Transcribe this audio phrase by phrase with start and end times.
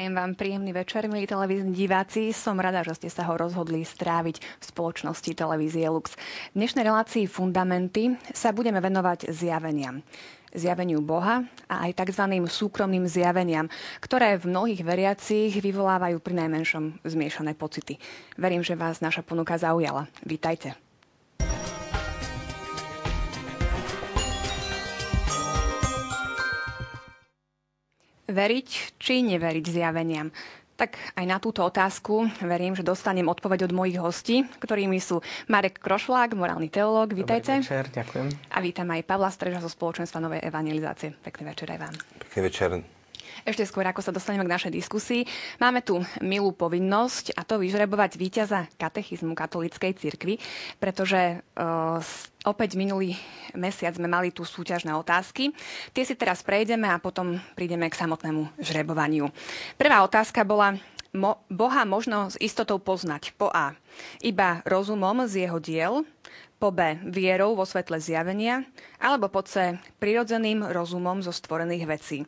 [0.00, 2.32] Prajem vám príjemný večer, milí televízni diváci.
[2.32, 6.16] Som rada, že ste sa ho rozhodli stráviť v spoločnosti televízie Lux.
[6.16, 10.00] V dnešnej relácii Fundamenty sa budeme venovať zjaveniam
[10.56, 12.32] zjaveniu Boha a aj tzv.
[12.48, 13.68] súkromným zjaveniam,
[14.00, 18.00] ktoré v mnohých veriacich vyvolávajú pri najmenšom zmiešané pocity.
[18.40, 20.08] Verím, že vás naša ponuka zaujala.
[20.24, 20.89] Vítajte.
[28.30, 30.30] Veriť či neveriť zjaveniam?
[30.78, 35.20] Tak aj na túto otázku verím, že dostanem odpoveď od mojich hostí, ktorými sú
[35.50, 37.12] Marek Krošlák, morálny teológ.
[37.12, 37.60] Vítajte.
[37.60, 38.26] Dobrý večer, ďakujem.
[38.54, 41.12] A vítam aj Pavla Streža zo spoločenstva Novej evangelizácie.
[41.20, 41.94] Pekný večer aj vám.
[42.24, 42.99] Pekný večer.
[43.44, 45.22] Ešte skôr, ako sa dostaneme k našej diskusii,
[45.56, 50.36] máme tu milú povinnosť a to vyžrebovať víťaza katechizmu katolíckej cirkvi,
[50.76, 52.00] pretože uh,
[52.44, 53.16] opäť minulý
[53.56, 55.52] mesiac sme mali tu súťažné otázky.
[55.96, 59.32] Tie si teraz prejdeme a potom prídeme k samotnému žrebovaniu.
[59.80, 60.76] Prvá otázka bola,
[61.16, 63.74] mo- Boha možno s istotou poznať po A.
[64.22, 65.94] Iba rozumom z jeho diel,
[66.60, 68.68] po B vierou vo svetle zjavenia,
[69.00, 72.18] alebo po C prirodzeným rozumom zo stvorených vecí.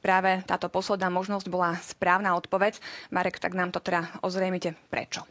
[0.00, 2.80] Práve táto posledná možnosť bola správna odpoveď.
[3.12, 5.28] Marek, tak nám to teda ozrejmite prečo.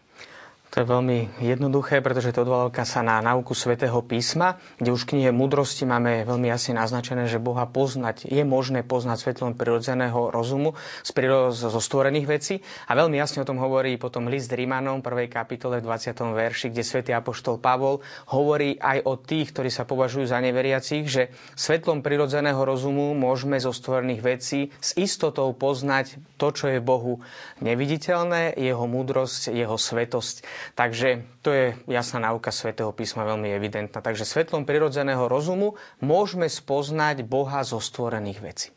[0.71, 5.09] To je veľmi jednoduché, pretože to odvolávka sa na náuku svätého písma, kde už v
[5.11, 10.79] knihe Múdrosti máme veľmi jasne naznačené, že Boha poznať je možné poznať svetlom prirodzeného rozumu
[11.03, 11.11] z
[11.51, 12.55] zo stvorených vecí.
[12.87, 15.27] A veľmi jasne o tom hovorí potom list Rímanom, 1.
[15.27, 16.39] kapitole v 20.
[16.39, 17.99] verši, kde svätý apoštol Pavol
[18.31, 23.75] hovorí aj o tých, ktorí sa považujú za neveriacich, že svetlom prirodzeného rozumu môžeme zo
[23.75, 27.19] stvorených vecí s istotou poznať to, čo je Bohu
[27.59, 30.60] neviditeľné, jeho múdrosť, jeho svetosť.
[30.73, 33.99] Takže to je jasná náuka svätého písma veľmi evidentná.
[33.99, 38.69] Takže svetlom prirodzeného rozumu môžeme spoznať Boha zo stvorených vecí.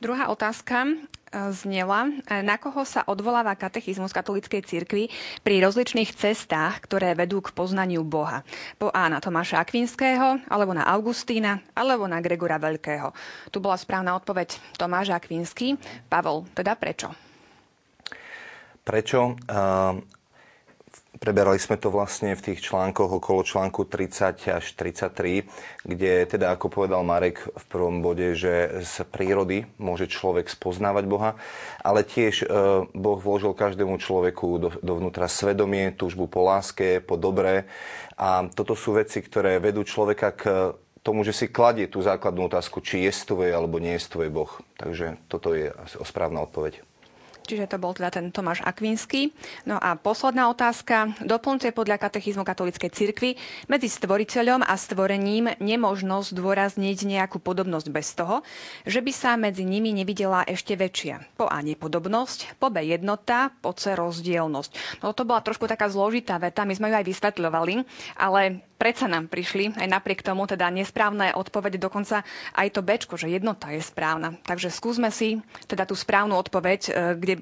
[0.00, 0.92] Druhá otázka e,
[1.52, 5.12] znela, e, na koho sa odvoláva katechizmus katolíckej cirkvi
[5.44, 8.40] pri rozličných cestách, ktoré vedú k poznaniu Boha.
[8.80, 13.12] Po A na Tomáša Akvinského, alebo na Augustína, alebo na Gregora Veľkého.
[13.52, 15.76] Tu bola správna odpoveď Tomáš Akvinský.
[16.08, 17.12] Pavol, teda prečo?
[18.80, 19.36] Prečo?
[21.18, 25.42] Preberali sme to vlastne v tých článkoch okolo článku 30 až 33,
[25.82, 31.30] kde teda, ako povedal Marek v prvom bode, že z prírody môže človek spoznávať Boha,
[31.82, 32.46] ale tiež e,
[32.94, 37.66] Boh vložil každému človeku do, dovnútra svedomie, túžbu po láske, po dobre.
[38.14, 40.42] A toto sú veci, ktoré vedú človeka k
[41.02, 44.52] tomu, že si kladie tú základnú otázku, či jestvuje alebo nie jestvuje Boh.
[44.78, 45.74] Takže toto je
[46.06, 46.89] správna odpoveď.
[47.50, 49.34] Čiže to bol teda ten Tomáš Akvinský.
[49.66, 51.18] No a posledná otázka.
[51.18, 53.34] Doplňte podľa katechizmu katolíckej cirkvi
[53.66, 58.46] medzi stvoriteľom a stvorením nemožno zdôrazniť nejakú podobnosť bez toho,
[58.86, 61.26] že by sa medzi nimi nevidela ešte väčšia.
[61.34, 65.02] Po A nepodobnosť, po B jednota, po C rozdielnosť.
[65.02, 67.74] No to bola trošku taká zložitá veta, my sme ju aj vysvetľovali,
[68.14, 72.24] ale predsa nám prišli aj napriek tomu teda nesprávne odpovede, dokonca
[72.56, 74.40] aj to Bčko, že jednota je správna.
[74.48, 75.36] Takže skúsme si
[75.68, 76.90] teda tú správnu odpoveď, e,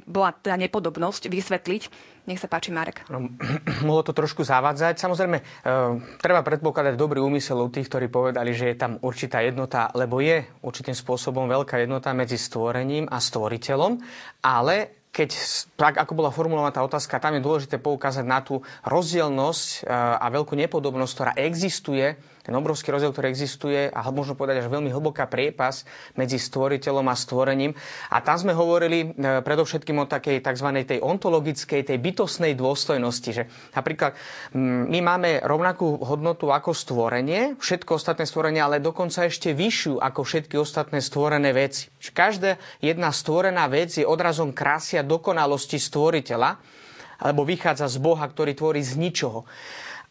[0.04, 1.82] bola teda nepodobnosť, vysvetliť.
[2.28, 3.08] Nech sa páči, Marek.
[3.08, 3.32] No,
[3.88, 5.00] mohlo to trošku zavádzať.
[5.00, 5.44] Samozrejme, e,
[6.20, 10.44] treba predpokladať dobrý úmysel u tých, ktorí povedali, že je tam určitá jednota, lebo je
[10.60, 13.96] určitým spôsobom veľká jednota medzi stvorením a stvoriteľom,
[14.44, 15.30] ale keď,
[15.74, 20.26] tak ako bola formulovaná tá otázka, tam je dôležité poukázať na tú rozdielnosť e, a
[20.28, 22.14] veľkú nepodobnosť, ktorá existuje
[22.48, 25.84] ten obrovský rozdiel, ktorý existuje a možno povedať až veľmi hlboká priepas
[26.16, 27.76] medzi stvoriteľom a stvorením.
[28.08, 30.68] A tam sme hovorili e, predovšetkým o takej tzv.
[30.88, 33.44] tej ontologickej, tej bytostnej dôstojnosti, že
[33.76, 34.16] napríklad
[34.88, 40.56] my máme rovnakú hodnotu ako stvorenie, všetko ostatné stvorenie, ale dokonca ešte vyššiu ako všetky
[40.56, 41.92] ostatné stvorené veci.
[42.00, 46.56] Každá jedna stvorená vec je odrazom krásy a dokonalosti stvoriteľa,
[47.18, 49.44] alebo vychádza z Boha, ktorý tvorí z ničoho.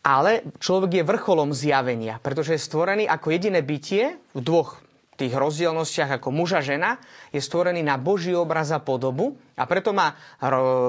[0.08, 4.80] Ale človek je vrcholom zjavenia, pretože je stvorený ako jediné bytie v dvoch
[5.18, 7.02] tých rozdielnostiach ako muža žena,
[7.34, 10.16] je stvorený na Boží obraz a podobu a preto má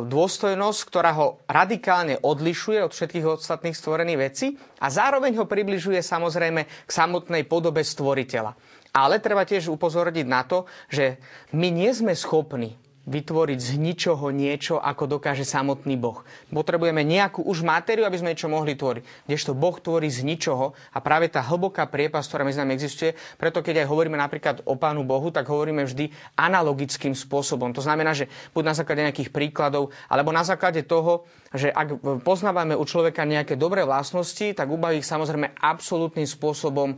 [0.06, 4.46] dôstojnosť, ktorá ho radikálne odlišuje od všetkých ostatných stvorených vecí
[4.78, 8.52] a zároveň ho približuje samozrejme k samotnej podobe stvoriteľa.
[8.92, 11.18] Ale treba tiež upozorniť na to, že
[11.56, 12.76] my nie sme schopní
[13.08, 16.20] vytvoriť z ničoho niečo, ako dokáže samotný Boh.
[16.52, 19.24] Potrebujeme nejakú už matériu, aby sme niečo mohli tvoriť.
[19.24, 23.64] Kdežto Boh tvorí z ničoho a práve tá hlboká priepas, ktorá medzi nami existuje, preto
[23.64, 27.72] keď aj hovoríme napríklad o Pánu Bohu, tak hovoríme vždy analogickým spôsobom.
[27.72, 32.76] To znamená, že buď na základe nejakých príkladov, alebo na základe toho, že ak poznávame
[32.76, 36.96] u človeka nejaké dobré vlastnosti, tak uba ich samozrejme absolútnym spôsobom e,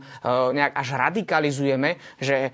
[0.51, 2.51] nejak až radikalizujeme, že e,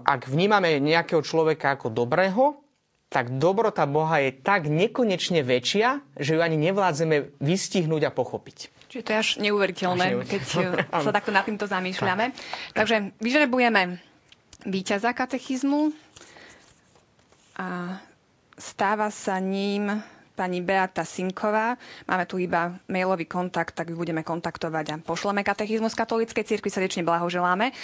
[0.00, 2.69] ak vnímame nejakého človeka ako dobrého,
[3.10, 8.70] tak dobrota Boha je tak nekonečne väčšia, že ju ani nevládzeme vystihnúť a pochopiť.
[8.86, 12.30] Čiže to je až neuveriteľné, až keď eh, sa takto nad týmto zamýšľame.
[12.74, 12.86] Tak.
[12.86, 13.98] Takže vyžrebujeme
[14.62, 15.90] víťaza katechizmu
[17.58, 17.98] a
[18.54, 19.90] stáva sa ním
[20.34, 21.76] pani Beata Sinková.
[22.08, 26.70] Máme tu iba mailový kontakt, tak ju budeme kontaktovať a pošleme katechizmus katolíckej cirkvi.
[26.70, 27.74] Srdečne blahoželáme.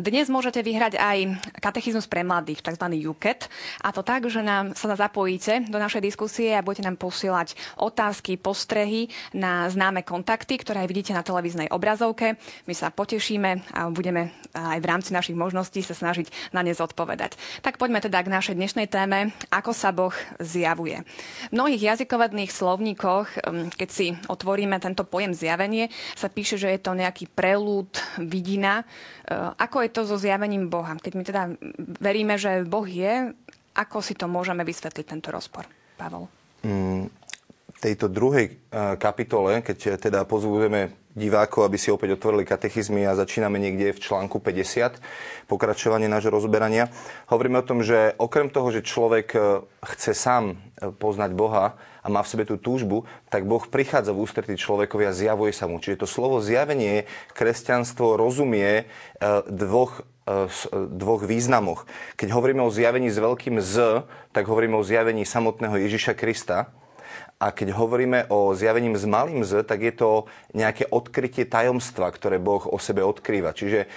[0.00, 1.18] Dnes môžete vyhrať aj
[1.58, 2.86] katechizmus pre mladých, tzv.
[3.06, 3.48] UKET.
[3.82, 8.38] A to tak, že nám sa zapojíte do našej diskusie a budete nám posielať otázky,
[8.38, 12.38] postrehy na známe kontakty, ktoré aj vidíte na televíznej obrazovke.
[12.70, 17.36] My sa potešíme a budeme aj v rámci našich možností sa snažiť na ne zodpovedať.
[17.60, 21.02] Tak poďme teda k našej dnešnej téme, ako sa Boh zjavuje.
[21.52, 23.46] Mnohých jazykovedných slovníkoch,
[23.78, 25.88] keď si otvoríme tento pojem zjavenie,
[26.18, 27.88] sa píše, že je to nejaký prelúd,
[28.18, 28.82] vidina.
[29.26, 30.98] Uh, ako je to so zjavením Boha?
[30.98, 31.42] Keď my teda
[32.02, 33.30] veríme, že Boh je,
[33.76, 35.68] ako si to môžeme vysvetliť, tento rozpor?
[35.96, 36.26] Pavel.
[36.64, 37.06] Mm,
[37.80, 43.56] tejto druhej uh, kapitole, keď teda pozvujeme divákov, aby si opäť otvorili katechizmy a začíname
[43.56, 45.00] niekde v článku 50,
[45.48, 46.92] pokračovanie nášho rozberania.
[47.32, 49.38] Hovoríme o tom, že okrem toho, že človek e,
[49.96, 54.28] chce sám e, poznať Boha a má v sebe tú túžbu, tak Boh prichádza v
[54.28, 55.80] ústretí človekovi a zjavuje sa mu.
[55.80, 60.04] Čiže to slovo zjavenie kresťanstvo rozumie e, dvoch
[60.74, 61.86] dvoch významoch.
[62.18, 64.02] Keď hovoríme o zjavení s veľkým Z,
[64.34, 66.74] tak hovoríme o zjavení samotného Ježiša Krista,
[67.36, 70.24] a keď hovoríme o zjavením s malým z, tak je to
[70.56, 73.52] nejaké odkrytie tajomstva, ktoré Boh o sebe odkrýva.
[73.52, 73.88] Čiže e,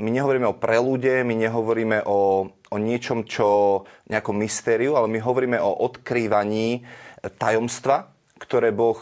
[0.00, 5.60] my nehovoríme o prelúde, my nehovoríme o, o niečom, čo nejakom mystériu, ale my hovoríme
[5.60, 6.88] o odkrývaní
[7.36, 8.08] tajomstva,
[8.40, 8.96] ktoré Boh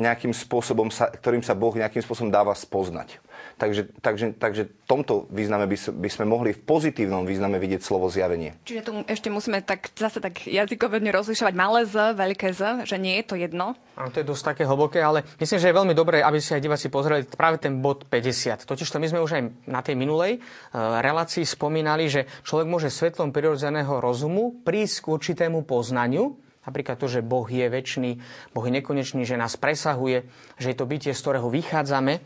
[0.00, 3.20] nejakým spôsobom sa, ktorým sa Boh nejakým spôsobom dáva spoznať.
[3.54, 8.10] Takže, takže, takže v tomto význame by, by sme mohli v pozitívnom význame vidieť slovo
[8.10, 8.58] zjavenie.
[8.66, 13.14] Čiže tu ešte musíme tak, zase tak jazykovedne rozlišovať malé z, veľké z, že nie
[13.22, 13.78] je to jedno?
[13.94, 16.62] Áno, to je dosť také hlboké, ale myslím, že je veľmi dobré, aby si aj
[16.66, 18.66] diváci pozreli práve ten bod 50.
[18.66, 22.90] Totiž to my sme už aj na tej minulej uh, relácii spomínali, že človek môže
[22.90, 28.16] svetlom prirodzeného rozumu prísť k určitému poznaniu, Napríklad to, že Boh je väčší,
[28.56, 30.24] Boh je nekonečný, že nás presahuje,
[30.56, 32.24] že je to bytie, z ktorého vychádzame.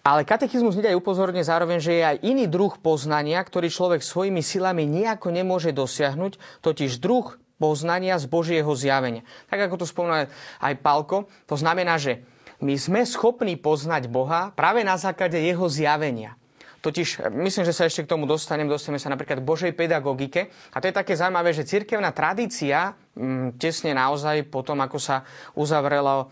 [0.00, 4.88] Ale katechizmus hneď upozorne zároveň, že je aj iný druh poznania, ktorý človek svojimi silami
[4.88, 9.28] nejako nemôže dosiahnuť, totiž druh poznania z Božieho zjavenia.
[9.52, 10.32] Tak ako to spomínal
[10.64, 12.24] aj Palko, to znamená, že
[12.64, 16.39] my sme schopní poznať Boha práve na základe jeho zjavenia.
[16.80, 20.48] Totiž myslím, že sa ešte k tomu dostanem, dostaneme sa napríklad k Božej pedagogike.
[20.72, 25.20] A to je také zaujímavé, že cirkevná tradícia mm, tesne naozaj potom, ako sa
[25.60, 26.26] uzavrela e,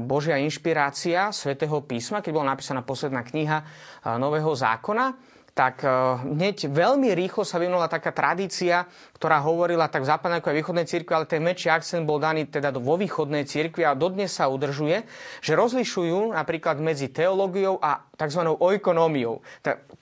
[0.00, 3.64] Božia inšpirácia svätého písma, keď bola napísaná posledná kniha e,
[4.16, 5.92] Nového zákona, tak eh,
[6.24, 10.86] hneď veľmi rýchlo sa vynula taká tradícia, ktorá hovorila tak v západnej ako aj východnej
[10.88, 15.04] cirkvi, ale ten väčší akcent bol daný teda vo východnej cirkvi a dodnes sa udržuje,
[15.44, 18.48] že rozlišujú napríklad medzi teológiou a tzv.
[18.48, 19.44] oekonómiou.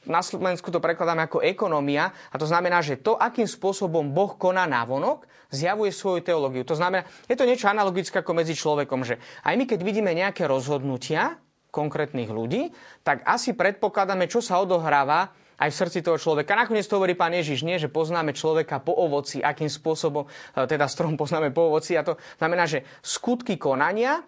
[0.06, 4.70] Na Slovensku to prekladáme ako ekonomia a to znamená, že to, akým spôsobom Boh koná
[4.70, 6.62] návonok, zjavuje svoju teológiu.
[6.62, 10.46] To znamená, je to niečo analogické ako medzi človekom, že aj my, keď vidíme nejaké
[10.46, 12.74] rozhodnutia, konkrétnych ľudí,
[13.06, 15.30] tak asi predpokladáme, čo sa odohráva
[15.60, 16.56] aj v srdci toho človeka.
[16.56, 20.88] Nakoniec to hovorí pán Ježiš, nie, že poznáme človeka po ovoci, akým spôsobom, e, teda
[20.88, 22.00] strom poznáme po ovoci.
[22.00, 24.24] A to znamená, že skutky konania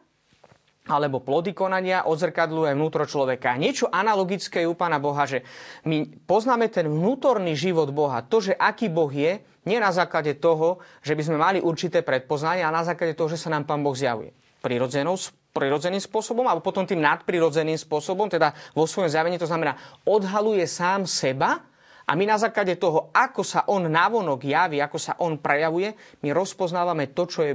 [0.83, 3.55] alebo plody konania odzrkadľuje vnútro človeka.
[3.55, 5.47] Niečo analogické je u Pána Boha, že
[5.87, 10.83] my poznáme ten vnútorný život Boha, to, že aký Boh je, nie na základe toho,
[10.99, 13.95] že by sme mali určité predpoznanie, ale na základe toho, že sa nám Pán Boh
[13.95, 14.35] zjavuje.
[14.59, 15.15] Prirodzenou
[15.53, 19.77] prirodzeným spôsobom, alebo potom tým nadprirodzeným spôsobom, teda vo svojom zjavení, to znamená,
[20.09, 21.61] odhaluje sám seba
[22.03, 25.95] a my na základe toho, ako sa on navonok javí, ako sa on prejavuje,
[26.25, 27.55] my rozpoznávame to, čo je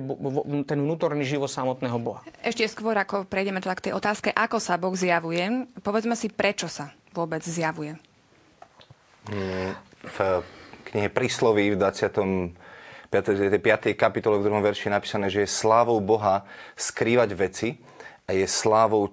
[0.64, 2.24] ten vnútorný život samotného Boha.
[2.40, 6.72] Ešte skôr, ako prejdeme teda k tej otázke, ako sa Boh zjavuje, povedzme si, prečo
[6.72, 8.00] sa vôbec zjavuje.
[9.28, 9.76] Mm,
[10.08, 10.18] v
[10.88, 12.67] knihe Prísloví v 20.
[13.08, 13.96] 5.
[13.96, 14.68] kapitole v 2.
[14.68, 16.44] verši je napísané, že je slávou Boha
[16.76, 17.80] skrývať veci
[18.28, 19.12] a je slávou e,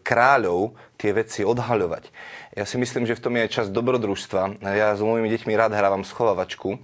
[0.00, 2.08] kráľov tie veci odhaľovať.
[2.56, 4.64] Ja si myslím, že v tom je čas dobrodružstva.
[4.72, 6.80] Ja s mojimi deťmi rád hrávam schovávačku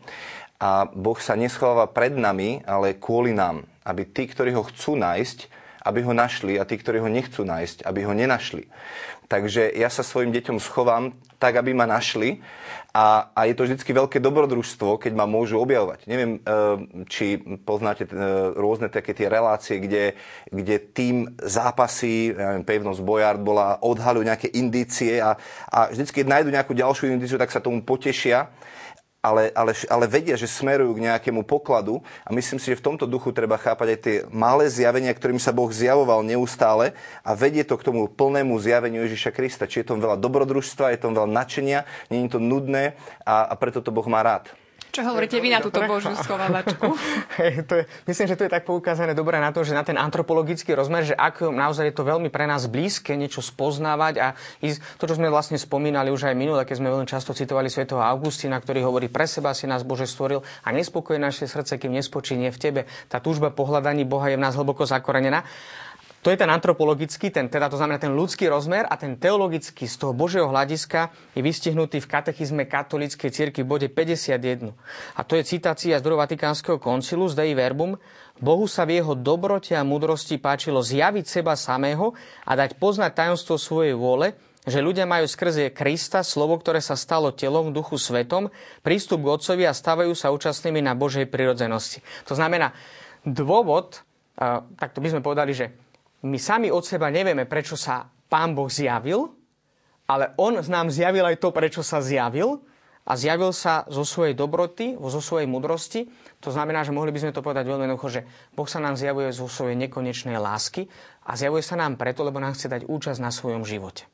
[0.60, 3.64] a Boh sa neschováva pred nami, ale kvôli nám.
[3.80, 5.48] Aby tí, ktorí ho chcú nájsť,
[5.88, 8.68] aby ho našli a tí, ktorí ho nechcú nájsť, aby ho nenašli.
[9.32, 12.36] Takže ja sa svojim deťom schovám tak, aby ma našli
[12.92, 16.04] a, a je to vždy veľké dobrodružstvo, keď ma môžu objavovať.
[16.10, 18.10] Neviem, eh, či poznáte eh,
[18.58, 20.18] rôzne také tie relácie, kde,
[20.52, 25.38] kde tým zápasy, ja neviem, pevnosť Bojard bola, odhalujú nejaké indície a,
[25.70, 28.50] a keď nájdu nejakú ďalšiu indíciu, tak sa tomu potešia.
[29.20, 33.04] Ale, ale, ale vedia, že smerujú k nejakému pokladu a myslím si, že v tomto
[33.04, 37.76] duchu treba chápať aj tie malé zjavenia, ktorým sa Boh zjavoval neustále a vedie to
[37.76, 39.68] k tomu plnému zjaveniu Ježiša Krista.
[39.68, 42.96] Či je tom veľa dobrodružstva, je tom veľa nadšenia, nie je to nudné
[43.28, 44.48] a, a preto to Boh má rád.
[44.90, 46.82] Čo hovoríte vy na túto božiu schovávačku?
[47.70, 50.74] to je, myslím, že to je tak poukázané dobre na to, že na ten antropologický
[50.74, 54.26] rozmer, že ak naozaj je to veľmi pre nás blízke niečo spoznávať a
[54.58, 58.02] ísť, to, čo sme vlastne spomínali už aj minule, keď sme veľmi často citovali svätého
[58.02, 62.50] Augustína, ktorý hovorí, pre seba si nás Bože stvoril a nespokoje naše srdce, kým nespočinie
[62.50, 62.80] v tebe.
[63.06, 65.46] Tá túžba pohľadaní Boha je v nás hlboko zakorenená.
[66.20, 69.96] To je ten antropologický, ten, teda to znamená ten ľudský rozmer a ten teologický z
[69.96, 74.76] toho Božieho hľadiska je vystihnutý v katechizme katolíckej cirkvi bode 51.
[75.16, 77.96] A to je citácia z druhého Vatikánskeho koncilu z Dei Verbum.
[78.36, 82.12] Bohu sa v jeho dobrote a múdrosti páčilo zjaviť seba samého
[82.44, 84.36] a dať poznať tajomstvo svojej vôle,
[84.68, 88.52] že ľudia majú skrze Krista, slovo, ktoré sa stalo telom duchu svetom,
[88.84, 92.04] prístup k Otcovi a stávajú sa účastnými na Božej prirodzenosti.
[92.28, 92.76] To znamená,
[93.24, 94.04] dôvod,
[94.76, 95.72] tak to by sme povedali, že
[96.24, 99.30] my sami od seba nevieme, prečo sa Pán Boh zjavil,
[100.10, 102.60] ale On nám zjavil aj to, prečo sa zjavil
[103.06, 106.06] a zjavil sa zo svojej dobroty, zo svojej mudrosti.
[106.44, 109.32] To znamená, že mohli by sme to povedať veľmi jednoducho, že Boh sa nám zjavuje
[109.32, 110.86] zo svojej nekonečnej lásky
[111.24, 114.04] a zjavuje sa nám preto, lebo nám chce dať účasť na svojom živote.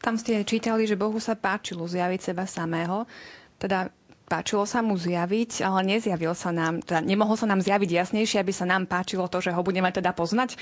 [0.00, 3.04] Tam ste čítali, že Bohu sa páčilo zjaviť seba samého.
[3.60, 3.92] Teda
[4.30, 8.54] páčilo sa mu zjaviť, ale nezjavil sa nám, teda nemohol sa nám zjaviť jasnejšie, aby
[8.54, 10.54] sa nám páčilo to, že ho budeme teda poznať?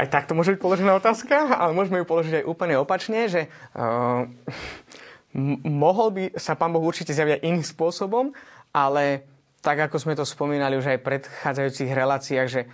[0.00, 4.24] Aj takto môže byť položená otázka, ale môžeme ju položiť aj úplne opačne, že uh,
[5.68, 8.32] mohol by sa pán Boh určite zjaviť iným spôsobom,
[8.72, 9.28] ale
[9.60, 12.64] tak ako sme to spomínali už aj v predchádzajúcich reláciách, že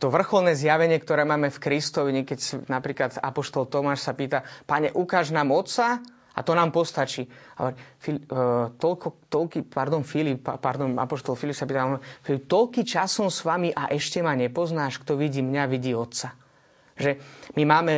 [0.00, 5.36] to vrcholné zjavenie, ktoré máme v Kristovi, keď napríklad Apoštol Tomáš sa pýta, pane, ukáž
[5.36, 6.00] nám Otca,
[6.34, 7.26] a to nám postačí.
[7.58, 13.28] Ale Fil, uh, toľko, toľky, pardon, Filip, pardon, apoštol Filip sa pýtal, Filip, toľky časom
[13.28, 16.32] s vami a ešte ma nepoznáš, kto vidí mňa, vidí Otca.
[16.94, 17.18] Že
[17.58, 17.94] my máme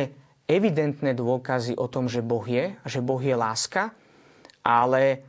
[0.49, 3.95] evidentné dôkazy o tom, že Boh je, že Boh je láska,
[4.63, 5.23] ale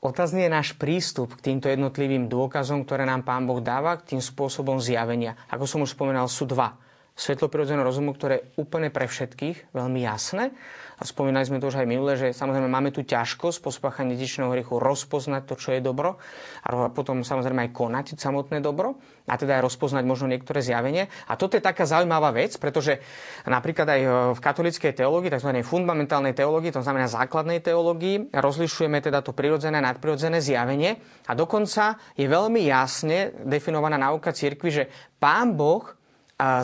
[0.00, 4.22] otázny je náš prístup k týmto jednotlivým dôkazom, ktoré nám Pán Boh dáva, k tým
[4.24, 5.36] spôsobom zjavenia.
[5.48, 6.76] Ako som už spomenal, sú dva.
[7.16, 10.56] Svetlo prirodzeného rozumu, ktoré je úplne pre všetkých, veľmi jasné
[11.00, 14.52] a spomínali sme to už aj minule, že samozrejme máme tu ťažkosť po spáchaní dedičného
[14.52, 16.20] hriechu rozpoznať to, čo je dobro
[16.60, 21.08] a potom samozrejme aj konať samotné dobro a teda aj rozpoznať možno niektoré zjavenie.
[21.24, 23.00] A toto je taká zaujímavá vec, pretože
[23.48, 24.00] napríklad aj
[24.36, 25.50] v katolíckej teológii, tzv.
[25.64, 31.96] fundamentálnej teológii, to znamená základnej teológii, rozlišujeme teda to prirodzené a nadprirodzené zjavenie a dokonca
[32.12, 34.84] je veľmi jasne definovaná náuka cirkvi, že
[35.16, 35.99] Pán Boh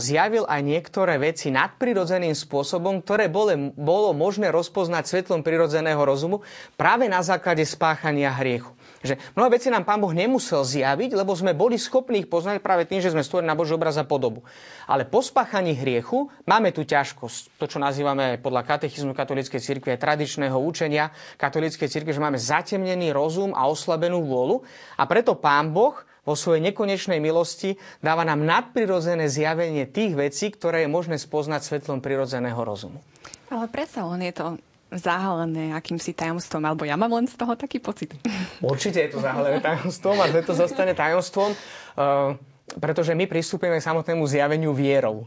[0.01, 6.41] zjavil aj niektoré veci nadprirodzeným spôsobom, ktoré bolo, bolo možné rozpoznať svetlom prirodzeného rozumu
[6.81, 8.73] práve na základe spáchania hriechu.
[9.05, 12.89] Že mnohé veci nám Pán Boh nemusel zjaviť, lebo sme boli schopní ich poznať práve
[12.89, 14.43] tým, že sme stvorili na Boží obraz a podobu.
[14.89, 17.61] Ale po spáchaní hriechu máme tu ťažkosť.
[17.61, 23.53] To, čo nazývame podľa katechizmu katolíckej cirkvi tradičného učenia katolíckej cirkvi, že máme zatemnený rozum
[23.53, 24.65] a oslabenú vôľu.
[24.97, 25.95] A preto Pán Boh
[26.27, 32.03] vo svojej nekonečnej milosti dáva nám nadprirodzené zjavenie tých vecí, ktoré je možné spoznať svetlom
[32.03, 32.99] prirodzeného rozumu.
[33.47, 34.47] Ale predsa len je to
[34.91, 38.15] zahalené akýmsi tajomstvom, alebo ja mám len z toho taký pocit.
[38.59, 42.35] Určite je to zahalené tajomstvom a to zostane tajomstvom, uh,
[42.83, 45.27] pretože my pristúpime k samotnému zjaveniu vierou.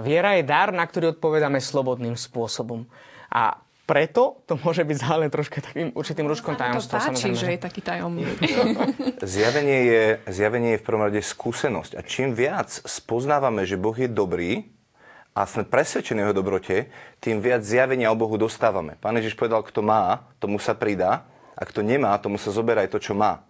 [0.00, 2.88] Viera je dar, na ktorý odpovedáme slobodným spôsobom.
[3.28, 3.60] A
[3.90, 7.02] preto to môže byť zále troška takým určitým ručkom tajomstva.
[7.02, 8.22] To páči, že je taký tajomný.
[9.34, 11.98] zjavenie, je, zjavenie je v prvom rade skúsenosť.
[11.98, 14.70] A čím viac spoznávame, že Boh je dobrý
[15.34, 16.86] a sme presvedčení o jeho dobrote,
[17.18, 18.94] tým viac zjavenia o Bohu dostávame.
[19.02, 21.26] Pán Ježiš povedal, kto má, tomu sa pridá,
[21.58, 23.42] a kto nemá, tomu sa zoberá aj to, čo má.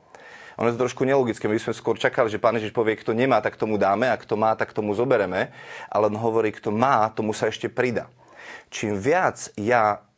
[0.56, 1.48] Ono je to trošku nelogické.
[1.48, 4.40] My sme skôr čakali, že pán Ježiš povie, kto nemá, tak tomu dáme, a kto
[4.40, 5.52] má, tak tomu zobereme.
[5.92, 8.08] Ale on hovorí, kto má, tomu sa ešte pridá.
[8.68, 10.09] Čím viac ja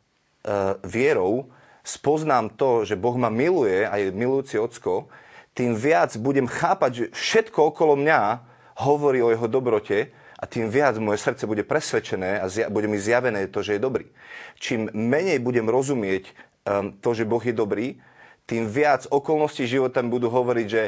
[0.83, 1.47] vierou
[1.83, 5.11] spoznám to, že Boh ma miluje a je milujúci ocko,
[5.53, 8.41] tým viac budem chápať, že všetko okolo mňa
[8.87, 10.09] hovorí o jeho dobrote
[10.39, 14.09] a tým viac moje srdce bude presvedčené a bude mi zjavené to, že je dobrý.
[14.57, 16.33] Čím menej budem rozumieť
[16.65, 18.01] um, to, že Boh je dobrý,
[18.43, 20.83] tým viac okolností života budú hovoriť, že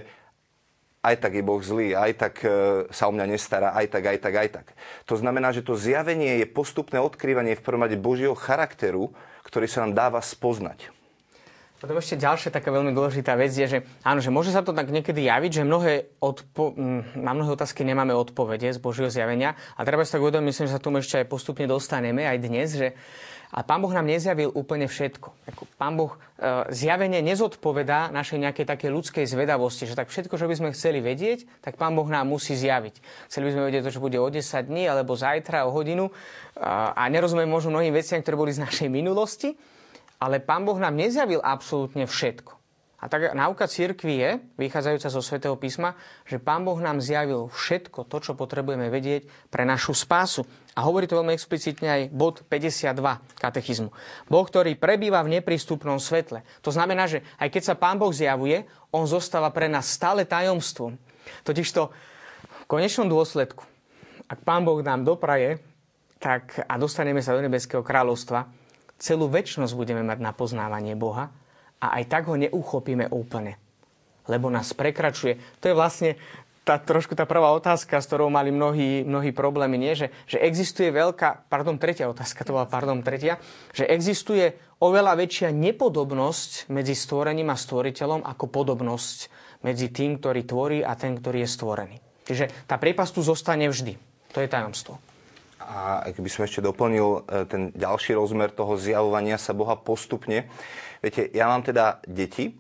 [1.06, 2.50] aj tak je Boh zlý, aj tak e,
[2.90, 4.68] sa o mňa nestará, aj tak, aj tak, aj tak.
[5.06, 9.14] To znamená, že to zjavenie je postupné odkrývanie v prvom rade Božieho charakteru,
[9.46, 10.96] ktorý sa nám dáva spoznať.
[11.76, 14.90] Potom ešte ďalšia taká veľmi dôležitá vec je, že áno, že môže sa to tak
[14.90, 16.74] niekedy javiť, že mnohé odpo-
[17.14, 19.54] na mnohé otázky nemáme odpovede z Božieho zjavenia.
[19.78, 22.68] A treba sa tak uvedomiť, myslím, že sa tomu ešte aj postupne dostaneme aj dnes,
[22.74, 22.88] že
[23.52, 25.30] a Pán Boh nám nezjavil úplne všetko.
[25.78, 26.18] Pán Boh e,
[26.74, 31.46] zjavenie nezodpovedá našej nejakej takej ľudskej zvedavosti, že tak všetko, čo by sme chceli vedieť,
[31.62, 32.96] tak Pán Boh nám musí zjaviť.
[33.30, 36.10] Chceli by sme vedieť to, čo bude o 10 dní, alebo zajtra, o hodinu
[36.56, 39.60] a nerozumieme možno mnohým veciam, ktoré boli z našej minulosti,
[40.24, 42.65] ale Pán Boh nám nezjavil absolútne všetko.
[43.06, 45.94] A tak náuka církvy je, vychádzajúca zo svätého písma,
[46.26, 50.42] že Pán Boh nám zjavil všetko to, čo potrebujeme vedieť pre našu spásu.
[50.74, 52.98] A hovorí to veľmi explicitne aj bod 52
[53.38, 53.94] katechizmu.
[54.26, 56.42] Boh, ktorý prebýva v neprístupnom svetle.
[56.66, 60.98] To znamená, že aj keď sa Pán Boh zjavuje, On zostáva pre nás stále tajomstvom.
[61.46, 61.94] Totižto
[62.42, 63.62] v konečnom dôsledku,
[64.26, 65.62] ak Pán Boh nám dopraje,
[66.18, 68.50] tak a dostaneme sa do nebeského kráľovstva,
[68.98, 71.45] celú väčšnosť budeme mať na poznávanie Boha
[71.82, 73.60] a aj tak ho neuchopíme úplne.
[74.26, 75.38] Lebo nás prekračuje.
[75.62, 76.10] To je vlastne
[76.66, 79.94] tá, trošku tá prvá otázka, s ktorou mali mnohí, mnohí problémy, nie?
[79.94, 83.38] Že, že existuje veľká, pardon, tretia otázka, to bola, pardon, tretia,
[83.70, 89.18] že existuje oveľa väčšia nepodobnosť medzi stvorením a stvoriteľom ako podobnosť
[89.62, 91.98] medzi tým, ktorý tvorí a ten, ktorý je stvorený.
[92.26, 93.94] Čiže tá priepas tu zostane vždy.
[94.34, 94.98] To je tajomstvo.
[95.66, 100.46] A ak by som ešte doplnil e, ten ďalší rozmer toho zjavovania sa Boha postupne,
[101.06, 102.58] Viete, ja mám teda deti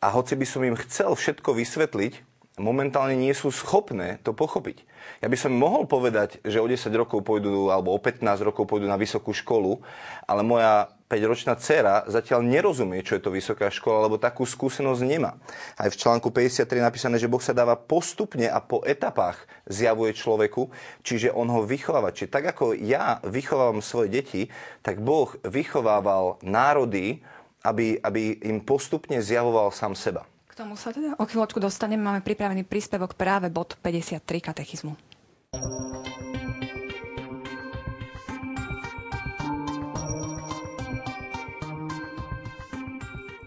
[0.00, 2.24] a hoci by som im chcel všetko vysvetliť,
[2.56, 4.80] momentálne nie sú schopné to pochopiť.
[5.20, 8.88] Ja by som mohol povedať, že o 10 rokov pôjdu, alebo o 15 rokov pôjdu
[8.88, 9.84] na vysokú školu,
[10.24, 15.38] ale moja 5-ročná dcera zatiaľ nerozumie, čo je to vysoká škola, lebo takú skúsenosť nemá.
[15.78, 20.16] Aj v článku 53 je napísané, že Boh sa dáva postupne a po etapách zjavuje
[20.16, 20.72] človeku,
[21.06, 22.10] čiže on ho vychováva.
[22.10, 24.42] Čiže tak ako ja vychovávam svoje deti,
[24.80, 27.22] tak Boh vychovával národy,
[27.66, 30.22] aby, aby im postupne zjavoval sám seba.
[30.46, 32.06] K tomu sa teda o chvíľočku dostaneme.
[32.06, 34.94] Máme pripravený príspevok práve bod 53 katechizmu.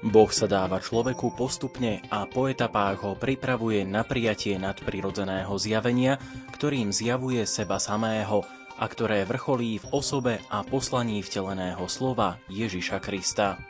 [0.10, 6.18] Boh sa dáva človeku postupne a po etapách ho pripravuje na prijatie nadprirodzeného zjavenia,
[6.58, 8.42] ktorým zjavuje seba samého
[8.80, 13.62] a ktoré vrcholí v osobe a poslaní vteleného slova Ježiša Krista.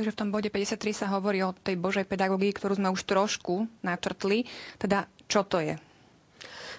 [0.00, 3.68] Takže v tom bode 53 sa hovorí o tej Božej pedagógii, ktorú sme už trošku
[3.84, 4.48] načrtli.
[4.80, 5.76] Teda čo to je?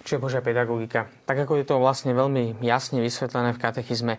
[0.02, 1.06] Čo je Božia pedagogika?
[1.30, 4.18] Tak ako je to vlastne veľmi jasne vysvetlené v katechizme.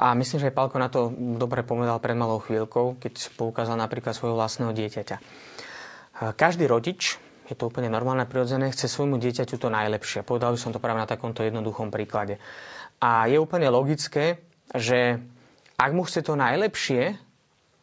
[0.00, 4.16] A myslím, že aj Palko na to dobre povedal pred malou chvíľkou, keď poukázal napríklad
[4.16, 5.16] svojho vlastného dieťaťa.
[6.32, 10.24] Každý rodič, je to úplne normálne, prirodzené, chce svojmu dieťaťu to najlepšie.
[10.24, 12.40] Povedal by som to práve na takomto jednoduchom príklade.
[13.04, 14.40] A je úplne logické,
[14.72, 15.20] že
[15.76, 17.28] ak mu chce to najlepšie,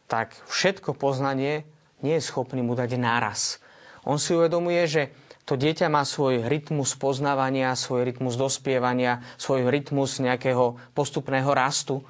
[0.08, 1.68] tak všetko poznanie
[2.00, 3.60] nie je schopný mu dať náraz.
[4.08, 5.02] On si uvedomuje, že
[5.44, 12.04] to dieťa má svoj rytmus poznávania, svoj rytmus dospievania, svoj rytmus nejakého postupného rastu.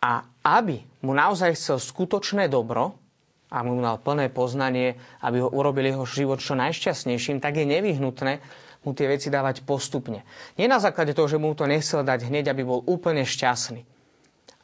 [0.00, 2.96] A aby mu naozaj chcel skutočné dobro,
[3.50, 4.94] a mu mal plné poznanie,
[5.26, 8.38] aby ho urobil jeho život čo najšťastnejším, tak je nevyhnutné
[8.86, 10.24] mu tie veci dávať postupne.
[10.56, 13.84] Nie na základe toho, že mu to nechcel dať hneď, aby bol úplne šťastný.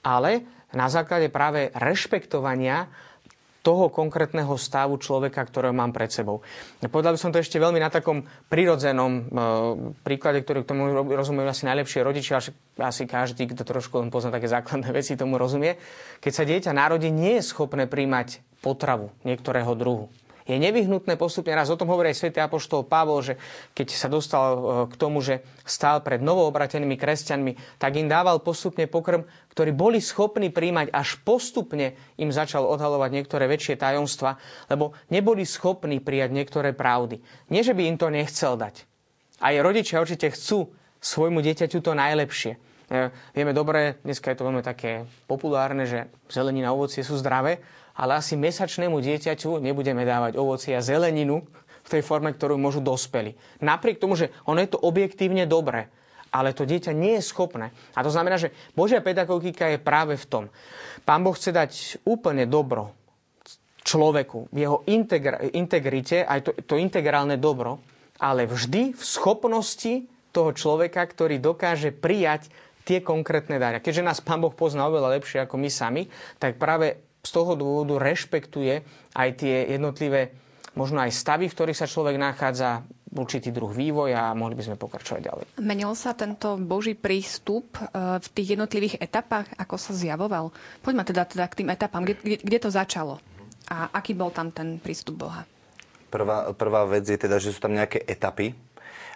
[0.07, 2.91] Ale na základe práve rešpektovania
[3.67, 6.39] toho konkrétneho stavu človeka, ktorého mám pred sebou.
[6.87, 9.23] Povedal by som to ešte veľmi na takom prirodzenom e,
[10.07, 12.39] príklade, ktorý k tomu rozumejú asi najlepšie rodičia,
[12.79, 15.75] asi každý, kto trošku len pozná také základné veci, tomu rozumie.
[16.23, 20.07] Keď sa dieťa narodí, nie je schopné príjmať potravu niektorého druhu
[20.47, 23.35] je nevyhnutné postupne, raz o tom hovorí aj svätý apoštol Pavol, že
[23.75, 28.87] keď sa dostal e, k tomu, že stál pred novoobratenými kresťanmi, tak im dával postupne
[28.87, 34.39] pokrm, ktorí boli schopní príjmať, až postupne im začal odhalovať niektoré väčšie tajomstva,
[34.71, 37.19] lebo neboli schopní prijať niektoré pravdy.
[37.51, 38.87] Nie, že by im to nechcel dať.
[39.43, 40.71] Aj rodičia určite chcú
[41.03, 42.55] svojmu dieťaťu to najlepšie.
[42.87, 47.59] E, vieme dobre, dneska je to veľmi také populárne, že zelenina a ovocie sú zdravé,
[47.97, 51.43] ale asi mesačnému dieťaťu nebudeme dávať ovocie a zeleninu
[51.87, 53.33] v tej forme, ktorú môžu dospeli.
[53.65, 55.89] Napriek tomu, že ono je to objektívne dobré,
[56.35, 57.73] ale to dieťa nie je schopné.
[57.97, 60.45] A to znamená, že Božia pedagogika je práve v tom.
[61.09, 61.73] Pán Boh chce dať
[62.05, 62.93] úplne dobro
[63.87, 64.83] človeku, v jeho
[65.55, 67.79] integrite, aj to, to integrálne dobro,
[68.19, 72.51] ale vždy v schopnosti toho človeka, ktorý dokáže prijať
[72.83, 73.79] tie konkrétne dary.
[73.79, 76.03] Keďže nás Pán Boh pozná oveľa lepšie ako my sami,
[76.43, 78.87] tak práve z toho dôvodu rešpektuje
[79.19, 80.31] aj tie jednotlivé
[80.77, 82.85] možno aj stavy, v ktorých sa človek nachádza,
[83.17, 85.45] určitý druh vývoja a mohli by sme pokračovať ďalej.
[85.65, 87.89] Menil sa tento Boží prístup e,
[88.21, 90.53] v tých jednotlivých etapách, ako sa zjavoval?
[90.85, 92.05] Poďme teda, teda k tým etapám.
[92.05, 93.17] Kde, kde, kde to začalo?
[93.73, 95.49] A aký bol tam ten prístup Boha?
[96.13, 98.53] Prvá, prvá vec je teda, že sú tam nejaké etapy,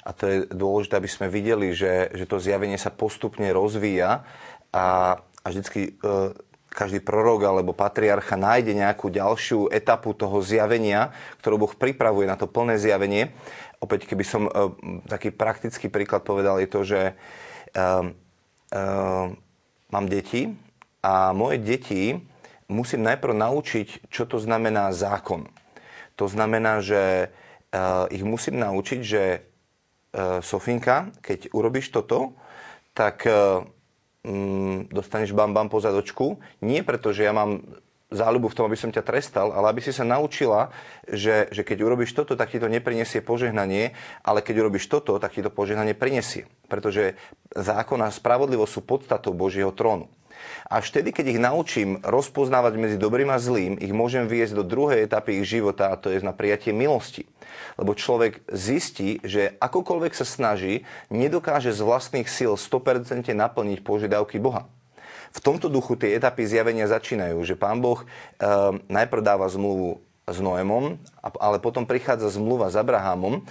[0.00, 4.24] a to je dôležité, aby sme videli, že, že to zjavenie sa postupne rozvíja
[4.72, 4.86] a,
[5.20, 6.32] a vždycky e,
[6.70, 11.10] každý prorok alebo patriarcha nájde nejakú ďalšiu etapu toho zjavenia,
[11.42, 13.34] ktorú Boh pripravuje na to plné zjavenie.
[13.82, 14.52] Opäť, keby som e,
[15.10, 18.82] taký praktický príklad povedal, je to, že e, e,
[19.90, 20.54] mám deti
[21.02, 22.16] a moje deti
[22.70, 25.50] musím najprv naučiť, čo to znamená zákon.
[26.14, 27.32] To znamená, že
[27.74, 32.38] uh, ich musím naučiť, že uh, Sofinka, keď urobíš toto,
[32.94, 33.66] tak uh,
[34.24, 36.40] um, dostaneš bam bam po zadočku.
[36.60, 37.64] Nie preto, že ja mám
[38.10, 40.74] záľubu v tom, aby som ťa trestal, ale aby si sa naučila,
[41.06, 43.94] že, že keď urobíš toto, tak ti to neprinesie požehnanie,
[44.26, 46.50] ale keď urobíš toto, tak ti to požehnanie prinesie.
[46.66, 47.14] Pretože
[47.54, 50.10] zákon a spravodlivosť sú podstatou Božieho trónu.
[50.70, 55.06] A vtedy, keď ich naučím rozpoznávať medzi dobrým a zlým, ich môžem viesť do druhej
[55.06, 57.26] etapy ich života, a to je na prijatie milosti.
[57.74, 64.70] Lebo človek zistí, že akokoľvek sa snaží, nedokáže z vlastných síl 100% naplniť požiadavky Boha.
[65.30, 68.06] V tomto duchu tie etapy zjavenia začínajú, že pán Boh e,
[68.90, 73.42] najprv dáva zmluvu s Noémom, ale potom prichádza zmluva s Abrahamom, e,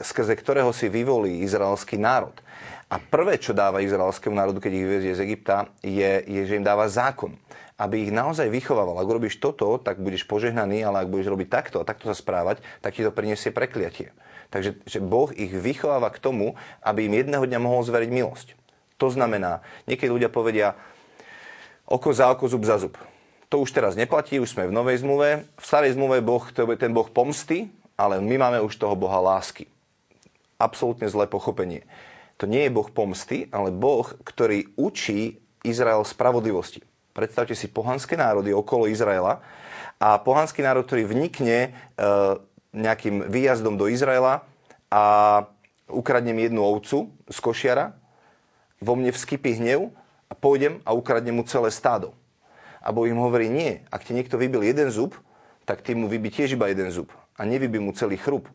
[0.00, 2.32] skrze ktorého si vyvolí izraelský národ.
[2.92, 6.66] A prvé, čo dáva izraelskému národu, keď ich vyvezie z Egypta, je, je, že im
[6.66, 7.32] dáva zákon.
[7.80, 9.00] Aby ich naozaj vychovával.
[9.00, 12.60] Ak robíš toto, tak budeš požehnaný, ale ak budeš robiť takto a takto sa správať,
[12.84, 14.12] tak ti to prinesie prekliatie.
[14.52, 16.52] Takže že Boh ich vychováva k tomu,
[16.84, 18.48] aby im jedného dňa mohol zveriť milosť.
[19.00, 20.76] To znamená, niekedy ľudia povedia
[21.88, 23.00] oko za oko, zub za zub.
[23.48, 25.48] To už teraz neplatí, už sme v novej zmluve.
[25.56, 29.16] V starej zmluve boh, to je ten Boh pomsty, ale my máme už toho Boha
[29.16, 29.64] lásky.
[30.60, 31.88] Absolútne zlé pochopenie.
[32.42, 36.82] To nie je Boh pomsty, ale Boh, ktorý učí Izrael spravodlivosti.
[37.14, 39.38] Predstavte si pohanské národy okolo Izraela
[40.02, 42.02] a pohanský národ, ktorý vnikne e,
[42.74, 44.42] nejakým výjazdom do Izraela
[44.90, 45.02] a
[45.86, 47.94] ukradnem jednu ovcu z košiara,
[48.82, 49.94] vo mne vskypí hnev
[50.26, 52.10] a pôjdem a ukradnem mu celé stádo.
[52.82, 55.14] A Boh im hovorí, nie, ak ti niekto vybil jeden zub,
[55.62, 57.06] tak ty mu vybí tiež iba jeden zub
[57.38, 58.50] a nevybí mu celý chrup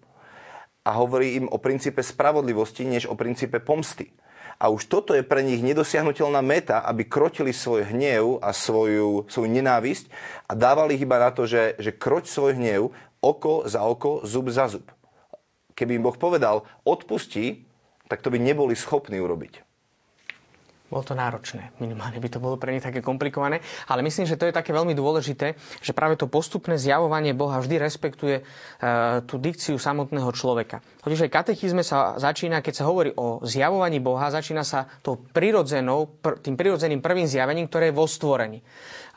[0.88, 4.08] a hovorí im o princípe spravodlivosti, než o princípe pomsty.
[4.56, 9.50] A už toto je pre nich nedosiahnutelná meta, aby krotili svoj hnev a svoju, svoju
[9.52, 10.08] nenávisť
[10.48, 12.82] a dávali iba na to, že, že kroť svoj hnev
[13.20, 14.88] oko za oko, zub za zub.
[15.76, 17.68] Keby im Boh povedal, odpustí,
[18.08, 19.67] tak to by neboli schopní urobiť.
[20.88, 21.76] Bolo to náročné.
[21.84, 23.60] Minimálne by to bolo pre nich také komplikované.
[23.92, 27.76] Ale myslím, že to je také veľmi dôležité, že práve to postupné zjavovanie Boha vždy
[27.76, 28.44] respektuje e,
[29.28, 30.80] tú dikciu samotného človeka.
[31.04, 36.08] Totiž aj katechizme sa začína, keď sa hovorí o zjavovaní Boha, začína sa to prirodzenou,
[36.24, 38.64] pr- tým prirodzeným prvým zjavením, ktoré je vo stvorení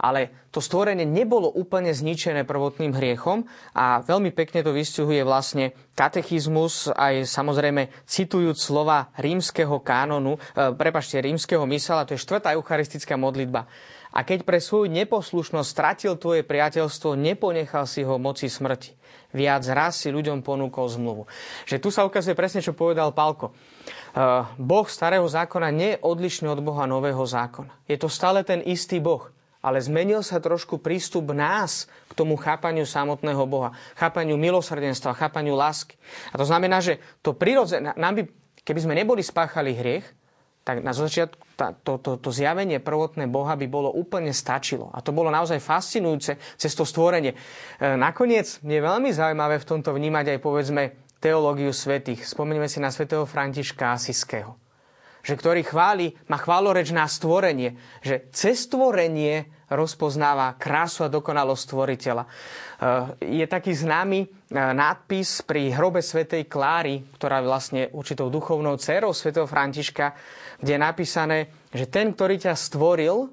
[0.00, 3.44] ale to stvorenie nebolo úplne zničené prvotným hriechom
[3.76, 11.20] a veľmi pekne to vystihuje vlastne katechizmus, aj samozrejme citujúc slova rímskeho kánonu, e, prepašte,
[11.20, 13.68] rímskeho mysela, to je štvrtá eucharistická modlitba.
[14.10, 18.98] A keď pre svoju neposlušnosť stratil tvoje priateľstvo, neponechal si ho moci smrti.
[19.30, 21.30] Viac raz si ľuďom ponúkol zmluvu.
[21.62, 23.54] Že tu sa ukazuje presne, čo povedal Palko.
[24.10, 27.70] Uh, boh starého zákona nie je odlišný od Boha nového zákona.
[27.86, 32.88] Je to stále ten istý Boh ale zmenil sa trošku prístup nás k tomu chápaniu
[32.88, 36.00] samotného Boha, chápaniu milosrdenstva, chápaniu lásky.
[36.32, 38.22] A to znamená, že to prirodzené, nám by,
[38.64, 40.06] keby sme neboli spáchali hriech,
[40.60, 41.44] tak na začiatku
[41.84, 44.92] to, to, to zjavenie prvotné Boha by bolo úplne stačilo.
[44.92, 47.32] A to bolo naozaj fascinujúce cez to stvorenie.
[47.32, 47.36] E,
[47.96, 50.82] nakoniec je veľmi zaujímavé v tomto vnímať aj povedzme
[51.20, 52.24] teológiu svetých.
[52.24, 54.59] Spomenieme si na svätého Františka Asiského
[55.20, 62.24] že ktorý chváli, má chváloreč na stvorenie, že cez stvorenie rozpoznáva krásu a dokonalosť stvoriteľa.
[62.26, 64.28] Eh, je taký známy eh,
[64.74, 70.12] nadpis pri hrobe svätej Kláry, ktorá je vlastne určitou duchovnou dcerou svätého Františka,
[70.58, 71.38] kde je napísané,
[71.70, 73.30] že ten, ktorý ťa stvoril,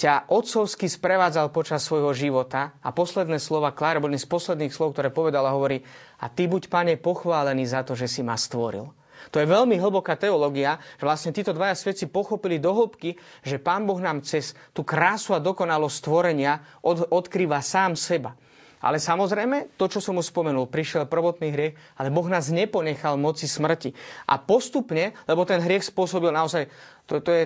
[0.00, 5.12] ťa otcovsky sprevádzal počas svojho života a posledné slova Kláry boli z posledných slov, ktoré
[5.12, 5.84] povedala, hovorí
[6.24, 8.99] a ty buď, pane, pochválený za to, že si ma stvoril.
[9.28, 13.84] To je veľmi hlboká teológia, že vlastne títo dvaja svedci pochopili do hĺbky, že Pán
[13.84, 18.32] Boh nám cez tú krásu a dokonalosť stvorenia od, odkrýva sám seba.
[18.80, 23.44] Ale samozrejme, to, čo som mu spomenul, prišiel prvotný hriech, ale Boh nás neponechal moci
[23.44, 23.92] smrti.
[24.24, 26.64] A postupne, lebo ten hriech spôsobil naozaj,
[27.04, 27.44] to, to je,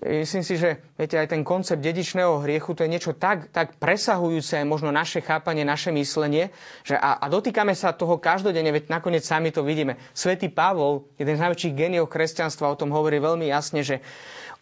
[0.00, 4.64] Myslím si, že viete, aj ten koncept dedičného hriechu, to je niečo tak, tak presahujúce
[4.64, 6.48] možno naše chápanie, naše myslenie,
[6.80, 10.00] že a, a dotýkame sa toho každodenne, veď nakoniec sami to vidíme.
[10.16, 14.00] Svetý Pavol, jeden z najväčších geniov kresťanstva, o tom hovorí veľmi jasne, že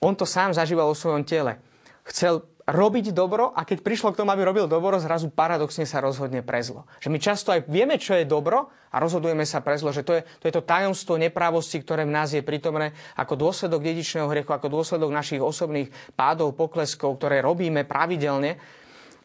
[0.02, 1.62] on to sám zažíval o svojom tele.
[2.10, 6.40] Chcel robiť dobro a keď prišlo k tomu, aby robil dobro, zrazu paradoxne sa rozhodne
[6.46, 6.86] pre zlo.
[7.02, 10.14] Že my často aj vieme, čo je dobro a rozhodujeme sa pre zlo, že to
[10.14, 14.54] je to, je to tajomstvo neprávosti, ktoré v nás je prítomné ako dôsledok dedičného hriechu,
[14.54, 18.56] ako dôsledok našich osobných pádov, pokleskov, ktoré robíme pravidelne.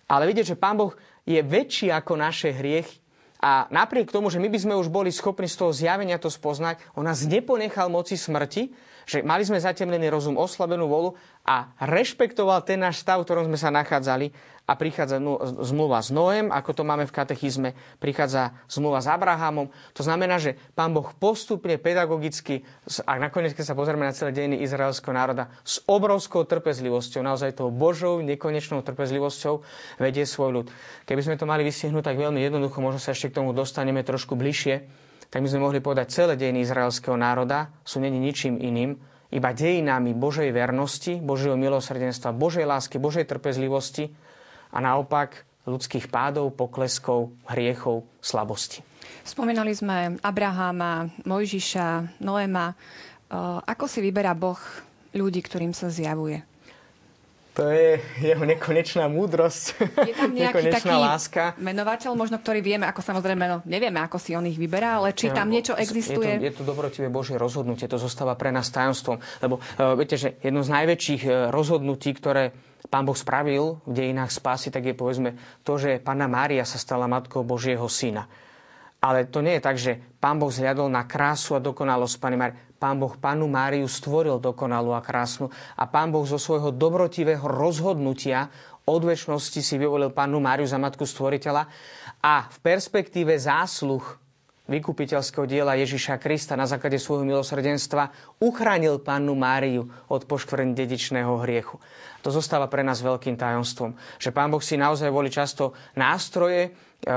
[0.10, 3.02] Ale vidieť, že Pán Boh je väčší ako naše hriechy
[3.46, 6.82] a napriek tomu, že my by sme už boli schopní z toho zjavenia to spoznať,
[6.98, 8.74] on nás neponechal moci smrti,
[9.06, 11.10] že mali sme zatemnený rozum, oslabenú volu
[11.46, 14.34] a rešpektoval ten náš stav, v ktorom sme sa nachádzali
[14.66, 15.22] a prichádza
[15.62, 19.70] zmluva s Noem, ako to máme v katechizme, prichádza zmluva s Abrahamom.
[19.94, 22.66] To znamená, že pán Boh postupne, pedagogicky,
[23.06, 27.70] a nakoniec, keď sa pozrieme na celé dejiny izraelského národa, s obrovskou trpezlivosťou, naozaj tou
[27.70, 29.62] Božou nekonečnou trpezlivosťou
[30.02, 30.68] vedie svoj ľud.
[31.06, 34.34] Keby sme to mali vystihnúť tak veľmi jednoducho, možno sa ešte k tomu dostaneme trošku
[34.34, 38.96] bližšie, tak by sme mohli povedať, celé dejiny izraelského národa sú není ničím iným,
[39.34, 44.08] iba dejinami Božej vernosti, Božieho milosrdenstva, Božej lásky, Božej trpezlivosti
[44.72, 48.86] a naopak ľudských pádov, pokleskov, hriechov, slabosti.
[49.26, 52.78] Spomínali sme Abraháma, Mojžiša, Noema.
[53.66, 54.62] Ako si vyberá Boh
[55.18, 56.55] ľudí, ktorým sa zjavuje?
[57.56, 61.56] To je jeho nekonečná múdrosť, je tam nejaký taký láska.
[61.56, 65.32] menovateľ, možno ktorý vieme, ako samozrejme, no, nevieme, ako si on ich vyberá, ale či
[65.32, 66.36] tam niečo existuje?
[66.36, 69.24] Je to, je to dobrotivé Božie rozhodnutie, to zostáva pre nás tajomstvom.
[69.40, 72.52] Lebo uh, viete, že jedno z najväčších uh, rozhodnutí, ktoré
[72.92, 77.08] Pán Boh spravil v dejinách spásy, tak je povedzme to, že Pána Mária sa stala
[77.08, 78.28] matkou Božieho syna.
[79.06, 82.58] Ale to nie je tak, že Pán Boh zhľadol na krásu a dokonalosť Pani Márie.
[82.76, 88.50] Pán Boh Panu Máriu stvoril dokonalú a krásnu a Pán Boh zo svojho dobrotivého rozhodnutia
[88.86, 91.70] od väčšnosti si vyvolil Panu Máriu za matku stvoriteľa
[92.26, 94.04] a v perspektíve zásluh
[94.66, 98.10] vykupiteľského diela Ježiša Krista na základe svojho milosrdenstva
[98.42, 101.78] uchránil Pannu Máriu od poškvrn dedičného hriechu.
[102.26, 107.14] To zostáva pre nás veľkým tajomstvom, že Pán Boh si naozaj volí často nástroje, eh,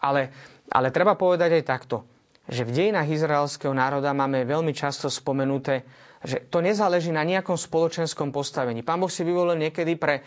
[0.00, 0.32] ale,
[0.68, 1.96] ale treba povedať aj takto
[2.48, 5.84] že v dejinách izraelského národa máme veľmi často spomenuté,
[6.24, 8.82] že to nezáleží na nejakom spoločenskom postavení.
[8.82, 10.22] Pán Boh si vyvolil niekedy pre e,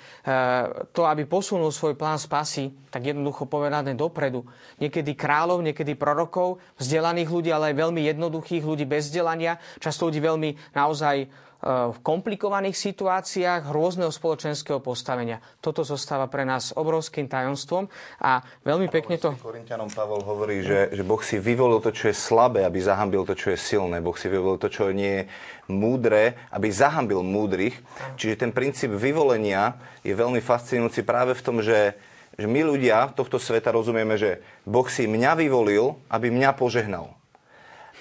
[0.96, 4.48] to, aby posunul svoj plán spasy, tak jednoducho povedané dopredu.
[4.80, 10.24] Niekedy kráľov, niekedy prorokov, vzdelaných ľudí, ale aj veľmi jednoduchých ľudí bez vzdelania, často ľudí
[10.24, 11.28] veľmi naozaj
[11.62, 15.38] v komplikovaných situáciách rôzneho spoločenského postavenia.
[15.62, 17.86] Toto zostáva pre nás obrovským tajomstvom
[18.18, 19.38] a veľmi pekne to...
[19.38, 23.38] Korintianom Pavol hovorí, že, že Boh si vyvolil to, čo je slabé, aby zahambil to,
[23.38, 24.02] čo je silné.
[24.02, 25.28] Boh si vyvolil to, čo nie je
[25.70, 27.78] múdre, aby zahambil múdrych.
[28.18, 31.94] Čiže ten princíp vyvolenia je veľmi fascinujúci práve v tom, že
[32.32, 37.21] že my ľudia tohto sveta rozumieme, že Boh si mňa vyvolil, aby mňa požehnal.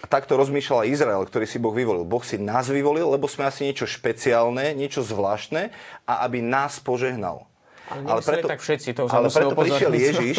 [0.00, 2.08] A takto rozmýšľal aj Izrael, ktorý si Boh vyvolil.
[2.08, 5.68] Boh si nás vyvolil, lebo sme asi niečo špeciálne, niečo zvláštne
[6.08, 7.44] a aby nás požehnal.
[7.90, 10.36] Ale, ale preto, tak všetci, to ale preto prišiel Ježiš,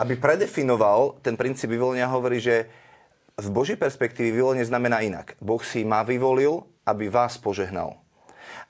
[0.00, 2.66] aby predefinoval ten princíp vyvolenia, hovorí, že
[3.40, 5.36] v Božej perspektíve vyvolenie znamená inak.
[5.38, 8.00] Boh si ma vyvolil, aby vás požehnal.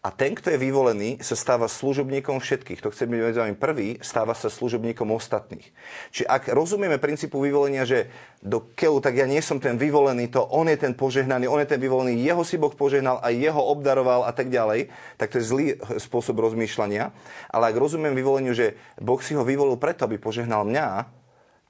[0.01, 2.81] A ten, kto je vyvolený, sa stáva služobníkom všetkých.
[2.81, 5.69] To chce byť medzi vami prvý, stáva sa služobníkom ostatných.
[6.09, 8.09] Čiže ak rozumieme princípu vyvolenia, že
[8.41, 11.69] do keľu, tak ja nie som ten vyvolený, to on je ten požehnaný, on je
[11.69, 14.89] ten vyvolený, jeho si Boh požehnal a jeho obdaroval a tak ďalej,
[15.21, 15.67] tak to je zlý
[16.01, 17.13] spôsob rozmýšľania.
[17.53, 21.20] Ale ak rozumiem vyvoleniu, že Boh si ho vyvolil preto, aby požehnal mňa,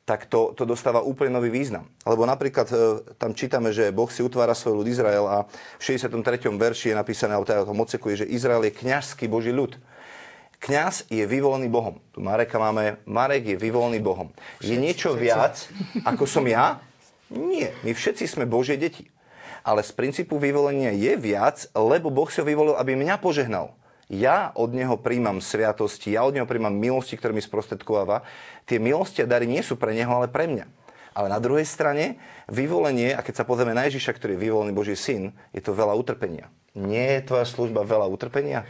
[0.05, 1.87] tak to, to dostáva úplne nový význam.
[2.03, 2.77] Lebo napríklad e,
[3.15, 5.47] tam čítame, že Boh si utvára svoj ľud Izrael a
[5.79, 6.19] v 63.
[6.51, 9.79] verši je napísané, alebo teda moceku je, že Izrael je kňažský Boží ľud.
[10.61, 11.97] Kňaz je vyvolený Bohom.
[12.13, 14.29] Tu Mareka máme, Marek je vyvolený Bohom.
[14.61, 15.73] Je niečo viac,
[16.05, 16.85] ako som ja?
[17.33, 17.73] Nie.
[17.81, 19.09] My všetci sme Božie deti.
[19.65, 23.73] Ale z princípu vyvolenia je viac, lebo Boh si ho vyvolil, aby mňa požehnal.
[24.11, 28.27] Ja od neho príjmam sviatosti, ja od neho príjmam milosti, ktoré mi sprostredkováva.
[28.67, 30.67] Tie milosti a dary nie sú pre neho, ale pre mňa.
[31.15, 32.19] Ale na druhej strane,
[32.51, 35.95] vyvolenie, a keď sa pozrieme na Ježiša, ktorý je vyvolený Boží syn, je to veľa
[35.95, 36.51] utrpenia.
[36.75, 38.67] Nie je tvoja služba veľa utrpenia?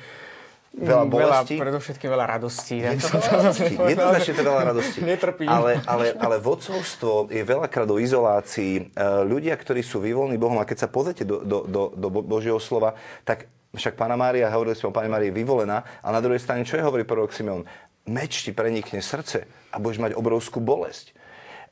[0.71, 1.55] Veľa mm, bolesti?
[1.57, 2.75] Veľa, predovšetkým veľa radostí.
[2.79, 3.75] Je to veľa radostí.
[3.77, 4.99] Jednoznačne to veľa radostí.
[5.57, 8.73] Ale, ale, ale vodcovstvo je veľakrát do izolácii.
[8.79, 8.83] E,
[9.27, 12.95] ľudia, ktorí sú vyvolení Bohom, a keď sa pozrite do, do, do, do Božieho slova,
[13.27, 16.03] tak však Pána Mária, hovorili sme o Páne Márii, vyvolená.
[16.03, 17.63] A na druhej strane, čo je hovorí prorok Simeon?
[18.11, 21.15] Meč ti prenikne srdce a budeš mať obrovskú bolesť.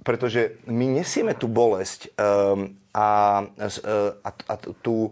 [0.06, 3.42] Pretože my nesieme tú bolesť um, a,
[4.22, 5.10] a, a tú,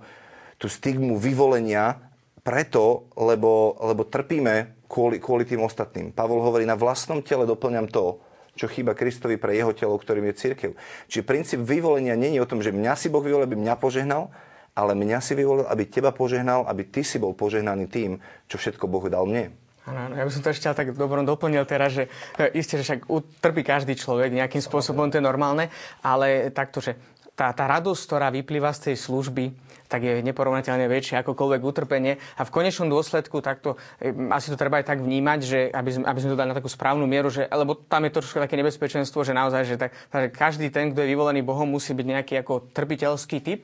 [0.55, 1.99] tú stigmu vyvolenia
[2.47, 6.15] preto, lebo, lebo trpíme kvôli, kvôli tým ostatným.
[6.15, 8.23] Pavol hovorí, na vlastnom tele doplňam to,
[8.55, 10.71] čo chýba Kristovi pre jeho telo, ktorým je církev.
[11.11, 14.31] Čiže princíp vyvolenia je o tom, že mňa si Boh vyvolil, aby mňa požehnal,
[14.77, 18.85] ale mňa si vyvolil, aby teba požehnal, aby ty si bol požehnaný tým, čo všetko
[18.85, 19.57] Boh dal mne.
[19.87, 23.07] Ja by som to ešte tak dobrom doplnil teraz, že e, isté, že však
[23.39, 25.71] trpí každý človek nejakým spôsobom, to je normálne,
[26.03, 26.99] ale takto, že
[27.39, 29.45] tá, tá radosť, ktorá vyplýva z tej služby,
[29.87, 32.19] tak je neporovnateľne väčšie akokoľvek utrpenie.
[32.39, 36.05] A v konečnom dôsledku takto, e, asi to treba aj tak vnímať, že aby sme,
[36.07, 39.23] aby sme to dali na takú správnu mieru, že, lebo tam je trošku také nebezpečenstvo,
[39.23, 42.71] že naozaj, že tak, takže každý ten, kto je vyvolený Bohom, musí byť nejaký ako
[42.75, 43.61] trpiteľský typ.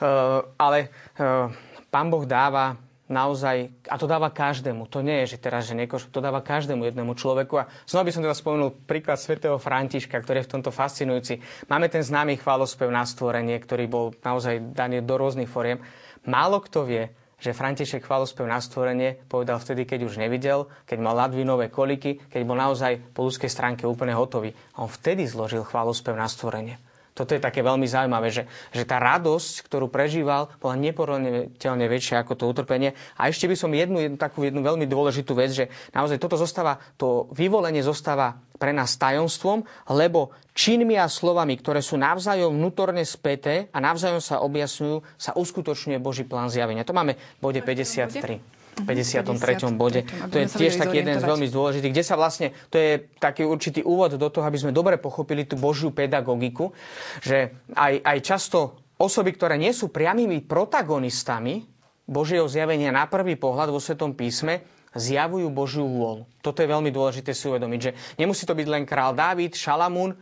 [0.00, 0.88] Uh, ale
[1.20, 1.48] uh,
[1.90, 6.02] Pán Boh dáva naozaj, a to dáva každému, to nie je, že teraz, že niekoho,
[6.02, 7.54] to dáva každému jednému človeku.
[7.62, 11.38] A znova by som teda spomenul príklad svätého Františka, ktorý je v tomto fascinujúci.
[11.70, 15.78] Máme ten známy chválospev na stvorenie, ktorý bol naozaj daný do rôznych foriem.
[16.26, 21.14] Málo kto vie, že František chválospev na stvorenie povedal vtedy, keď už nevidel, keď mal
[21.14, 24.56] ladvinové koliky, keď bol naozaj po ľudskej stránke úplne hotový.
[24.74, 26.80] A on vtedy zložil chválospev na stvorenie.
[27.16, 28.44] Toto je také veľmi zaujímavé, že,
[28.76, 32.92] že tá radosť, ktorú prežíval, bola neporovnateľne väčšia ako to utrpenie.
[33.16, 36.76] A ešte by som jednu, jednu takú jednu veľmi dôležitú vec, že naozaj toto zostáva,
[37.00, 39.64] to vyvolenie zostáva pre nás tajomstvom,
[39.96, 45.96] lebo činmi a slovami, ktoré sú navzájom vnútorne späté a navzájom sa objasňujú, sa uskutočňuje
[45.96, 46.84] Boží plán zjavenia.
[46.84, 48.55] To máme v bode 53.
[48.84, 49.72] 53.
[49.72, 50.04] bode.
[50.04, 53.80] To je tiež taký jeden z veľmi dôležitých, kde sa vlastne, to je taký určitý
[53.80, 56.76] úvod do toho, aby sme dobre pochopili tú Božiu pedagogiku,
[57.24, 58.58] že aj, aj často
[59.00, 61.64] osoby, ktoré nie sú priamými protagonistami
[62.04, 64.62] Božieho zjavenia na prvý pohľad vo Svetom písme,
[64.92, 66.24] zjavujú Božiu vôľu.
[66.44, 70.16] Toto je veľmi dôležité si uvedomiť, že nemusí to byť len král Dávid, Šalamún,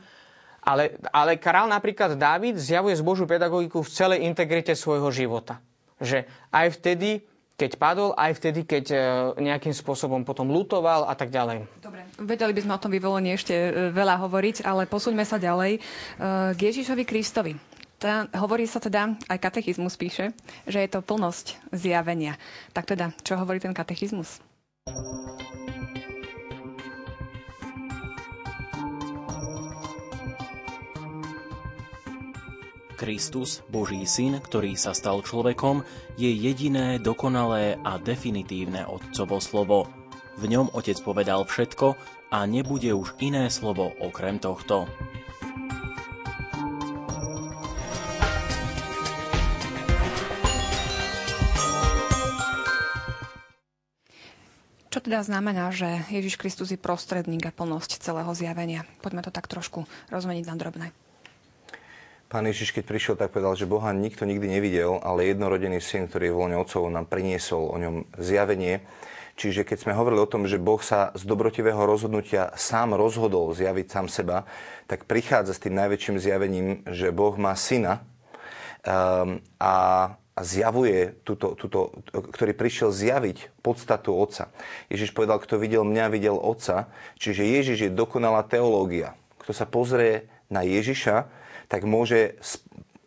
[0.65, 5.61] ale, ale král napríklad Dávid zjavuje z Božiu pedagogiku v celej integrite svojho života.
[6.01, 7.23] Že aj vtedy,
[7.55, 8.99] keď padol, aj vtedy, keď e,
[9.39, 11.71] nejakým spôsobom potom lutoval a tak ďalej.
[11.79, 15.79] Dobre, vedeli by sme o tom vyvolení ešte e, veľa hovoriť, ale posuňme sa ďalej
[15.79, 15.81] e,
[16.55, 17.55] k Ježišovi Kristovi.
[18.03, 20.35] Tá, hovorí sa teda, aj katechizmus píše,
[20.67, 22.37] že je to plnosť zjavenia.
[22.75, 24.43] Tak teda, čo hovorí ten katechizmus?
[33.05, 35.85] Kristus, Boží syn, ktorý sa stal človekom,
[36.17, 39.93] je jediné, dokonalé a definitívne Otcovo slovo.
[40.41, 42.01] V ňom Otec povedal všetko
[42.33, 44.89] a nebude už iné slovo okrem tohto.
[54.89, 58.89] Čo teda znamená, že Ježiš Kristus je prostredník a plnosť celého zjavenia?
[59.05, 61.04] Poďme to tak trošku rozmeniť na drobné.
[62.35, 66.35] Pán Ježiš, keď prišiel, tak povedal, že Boha nikto nikdy nevidel, ale jednorodený syn, ktorý
[66.35, 68.83] je voľne otcov, nám priniesol o ňom zjavenie.
[69.39, 73.87] Čiže keď sme hovorili o tom, že Boh sa z dobrotivého rozhodnutia sám rozhodol zjaviť
[73.87, 74.51] sám seba,
[74.91, 78.03] tak prichádza s tým najväčším zjavením, že Boh má syna
[78.83, 79.75] um, a
[80.35, 84.51] a zjavuje, túto, túto, ktorý prišiel zjaviť podstatu Otca.
[84.91, 86.91] Ježiš povedal, kto videl mňa, videl Otca.
[87.23, 89.15] Čiže Ježiš je dokonalá teológia.
[89.39, 92.61] Kto sa pozrie na Ježiša, tak môže s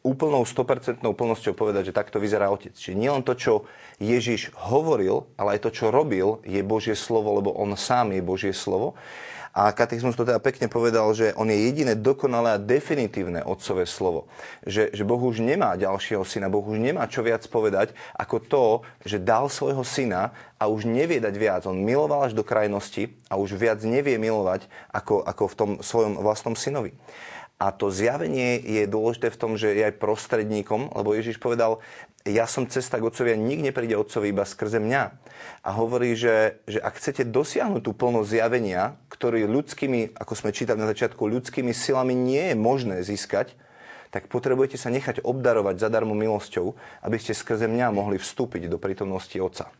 [0.07, 2.71] úplnou 100% plnosťou povedať, že takto vyzerá Otec.
[2.71, 3.53] Čiže nielen to, čo
[3.99, 8.53] Ježiš hovoril, ale aj to, čo robil, je Božie slovo, lebo on sám je Božie
[8.55, 8.95] slovo.
[9.57, 14.29] A katechizmus to teda pekne povedal, že on je jediné dokonalé a definitívne otcové slovo.
[14.61, 18.65] Že, že Boh už nemá ďalšieho syna, Boh už nemá čo viac povedať, ako to,
[19.01, 20.29] že dal svojho syna
[20.61, 21.61] a už nevie dať viac.
[21.65, 26.21] On miloval až do krajnosti a už viac nevie milovať ako, ako v tom svojom
[26.21, 26.93] vlastnom synovi.
[27.57, 31.81] A to zjavenie je dôležité v tom, že je aj prostredníkom, lebo Ježiš povedal,
[32.21, 35.03] ja som cesta k Otcovi a nik nepríde Otcovi iba skrze mňa.
[35.65, 40.77] A hovorí, že, že ak chcete dosiahnuť tú plnosť zjavenia, ktorý ľudskými, ako sme čítali
[40.77, 43.57] na začiatku, ľudskými silami nie je možné získať,
[44.13, 49.35] tak potrebujete sa nechať obdarovať zadarmo milosťou, aby ste skrze mňa mohli vstúpiť do prítomnosti
[49.39, 49.73] Otca.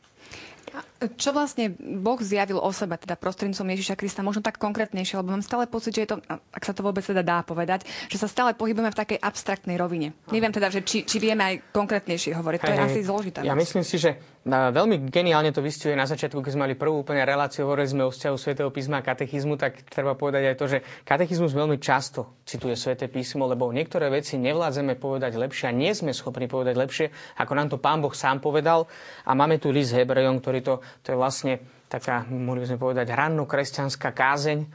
[0.98, 5.46] Čo vlastne Boh zjavil o sebe, teda prostredníctvom Ježiša Krista, možno tak konkrétnejšie, lebo mám
[5.46, 8.58] stále pocit, že je to, ak sa to vôbec teda dá povedať, že sa stále
[8.58, 10.18] pohybujeme v takej abstraktnej rovine.
[10.34, 12.60] Neviem teda, že či, či vieme aj konkrétnejšie hovoriť.
[12.66, 13.46] To je asi zložité.
[13.46, 14.18] Ja myslím si, že
[14.48, 18.12] veľmi geniálne to vystihuje na začiatku, keď sme mali prvú úplne reláciu, hovorili sme o
[18.12, 22.74] vzťahu svätého písma a katechizmu, tak treba povedať aj to, že katechizmus veľmi často cituje
[22.80, 27.06] sväté písmo, lebo niektoré veci nevládzeme povedať lepšie a nie sme schopní povedať lepšie,
[27.38, 28.88] ako nám to Pán Boh sám povedal.
[29.28, 30.74] A máme tu list Hebrejom, ktorý to
[31.04, 31.54] to je vlastne
[31.88, 34.68] taká, mohli by sme povedať, ranno-kresťanská kázeň,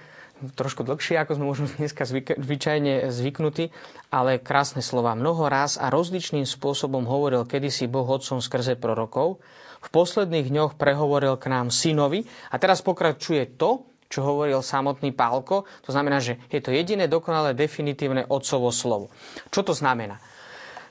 [0.42, 2.02] trošku dlhšie, ako sme možno dneska
[2.34, 3.70] zvyčajne zvyknutí,
[4.10, 5.14] ale krásne slova.
[5.14, 9.38] Mnoho raz a rozličným spôsobom hovoril kedysi Boh Otcom skrze prorokov.
[9.82, 15.64] V posledných dňoch prehovoril k nám synovi a teraz pokračuje to, čo hovoril samotný Pálko.
[15.86, 19.08] To znamená, že je to jediné dokonalé definitívne otcovo slovo.
[19.48, 20.20] Čo to znamená?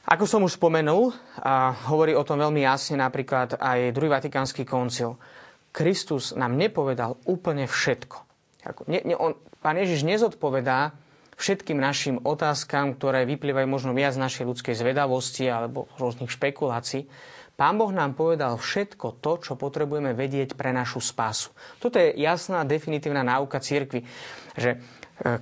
[0.09, 5.21] Ako som už spomenul, a hovorí o tom veľmi jasne napríklad aj druhý Vatikánsky koncil.
[5.71, 8.17] Kristus nám nepovedal úplne všetko.
[8.91, 10.93] Ne, ne, on, pán Ježiš nezodpovedá
[11.41, 17.09] všetkým našim otázkam, ktoré vyplývajú možno viac z našej ľudskej zvedavosti alebo rôznych špekulácií.
[17.57, 21.53] Pán Boh nám povedal všetko to, čo potrebujeme vedieť pre našu spásu.
[21.77, 24.01] Toto je jasná, definitívna náuka církvy,
[24.57, 24.77] že e,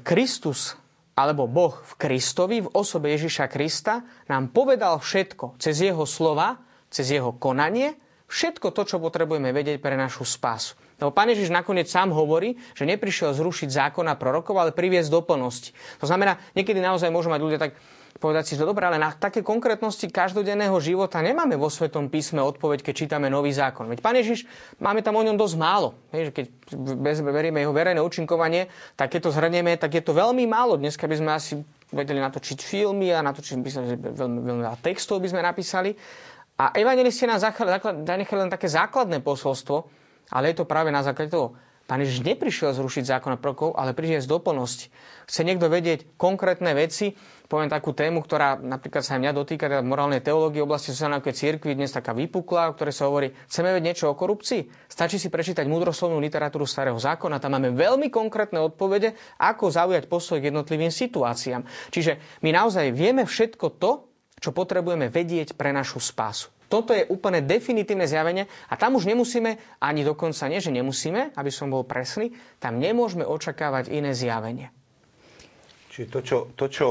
[0.04, 0.76] Kristus
[1.20, 7.12] alebo Boh v Kristovi, v osobe Ježiša Krista, nám povedal všetko cez jeho slova, cez
[7.12, 8.00] jeho konanie,
[8.32, 10.80] všetko to, čo potrebujeme vedieť pre našu spásu.
[11.00, 15.24] Lebo Pán Ježiš nakoniec sám hovorí, že neprišiel zrušiť zákon a prorokov, ale priviesť do
[15.24, 15.72] plnosti.
[16.00, 17.76] To znamená, niekedy naozaj môžu mať ľudia tak
[18.18, 22.82] povedať si, že dobre, ale na také konkrétnosti každodenného života nemáme vo Svetom písme odpoveď,
[22.82, 23.86] keď čítame nový zákon.
[23.86, 24.50] Veď Pán Ježiš,
[24.82, 25.94] máme tam o ňom dosť málo.
[26.10, 26.46] Keď
[27.30, 28.66] berieme jeho verejné účinkovanie,
[28.98, 30.82] tak keď to zhrnieme, tak je to veľmi málo.
[30.82, 31.54] Dneska by sme asi
[31.94, 35.94] vedeli natočiť filmy a natočiť by sme, veľmi, veľmi veľa textov by sme napísali.
[36.60, 39.78] A evangelisti nám zanechali len také základné posolstvo,
[40.36, 41.56] ale je to práve na základe toho.
[41.90, 44.94] Pán Ježiš neprišiel zrušiť zákon a prokov, ale prišiel z doplnosti.
[45.26, 47.18] Chce niekto vedieť konkrétne veci,
[47.50, 51.74] poviem takú tému, ktorá napríklad sa aj mňa dotýka teda morálnej teológie oblasti sociálnej cirkvi,
[51.74, 54.86] dnes taká vypukla, o ktorej sa hovorí, chceme vedieť niečo o korupcii?
[54.86, 60.38] Stačí si prečítať múdroslovnú literatúru starého zákona, tam máme veľmi konkrétne odpovede, ako zaujať postoj
[60.38, 61.66] k jednotlivým situáciám.
[61.90, 63.92] Čiže my naozaj vieme všetko to,
[64.38, 66.54] čo potrebujeme vedieť pre našu spásu.
[66.70, 71.50] Toto je úplne definitívne zjavenie a tam už nemusíme, ani dokonca nie, že nemusíme, aby
[71.50, 72.30] som bol presný,
[72.62, 74.70] tam nemôžeme očakávať iné zjavenie.
[75.90, 76.88] Čiže to, čo, to, čo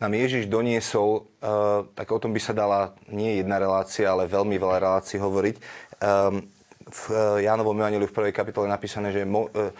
[0.00, 4.56] nám Ježiš doniesol, uh, tak o tom by sa dala nie jedna relácia, ale veľmi
[4.56, 5.56] veľa relácií hovoriť.
[6.00, 6.48] Um,
[6.88, 9.70] v uh, Jánovom Evangeliu v prvej kapitole je napísané, že uh,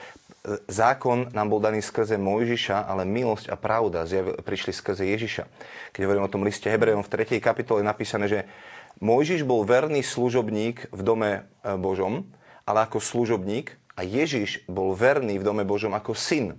[0.69, 4.05] zákon nám bol daný skrze Mojžiša, ale milosť a pravda
[4.45, 5.45] prišli skrze Ježiša.
[5.97, 7.41] Keď hovorím o tom liste Hebrejom v 3.
[7.41, 8.41] kapitole je napísané, že
[9.01, 12.29] Mojžiš bol verný služobník v dome Božom,
[12.69, 16.57] ale ako služobník a Ježiš bol verný v dome Božom ako syn.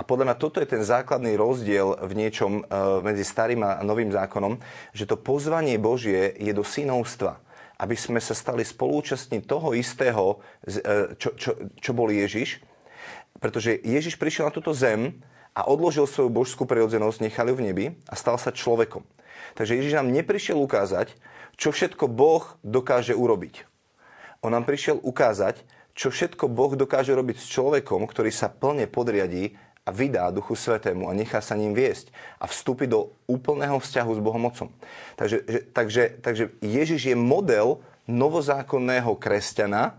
[0.00, 2.72] A podľa mňa toto je ten základný rozdiel v niečom e,
[3.04, 4.56] medzi starým a novým zákonom,
[4.96, 7.36] že to pozvanie Božie je do synovstva
[7.80, 12.60] aby sme sa stali spolúčastní toho istého, e, čo, čo, čo bol Ježiš.
[13.40, 15.16] Pretože Ježiš prišiel na túto zem
[15.56, 19.00] a odložil svoju božskú prirodzenosť, nechal ju v nebi a stal sa človekom.
[19.56, 21.16] Takže Ježiš nám neprišiel ukázať,
[21.56, 23.64] čo všetko Boh dokáže urobiť.
[24.44, 25.64] On nám prišiel ukázať,
[25.96, 29.56] čo všetko Boh dokáže robiť s človekom, ktorý sa plne podriadí
[29.90, 34.20] a vydá Duchu Svetému a nechá sa ním viesť a vstúpi do úplného vzťahu s
[34.22, 34.70] Bohom Otcom.
[35.18, 39.98] Takže, že, takže, takže Ježiš je model novozákonného kresťana,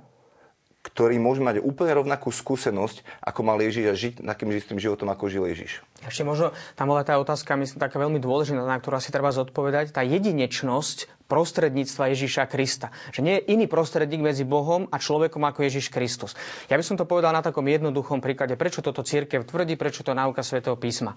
[0.82, 5.30] ktorý môže mať úplne rovnakú skúsenosť, ako mal Ježiš a žiť takým istým životom, ako
[5.30, 5.86] žil Ježiš.
[6.02, 9.94] Ešte možno, tam bola tá otázka, myslím, taká veľmi dôležitá, na ktorú asi treba zodpovedať,
[9.94, 12.90] tá jedinečnosť prostredníctva Ježiša Krista.
[13.14, 16.36] Že nie je iný prostredník medzi Bohom a človekom ako Ježiš Kristus.
[16.68, 20.12] Ja by som to povedal na takom jednoduchom príklade, prečo toto církev tvrdí, prečo to
[20.12, 21.16] náuka svätého písma.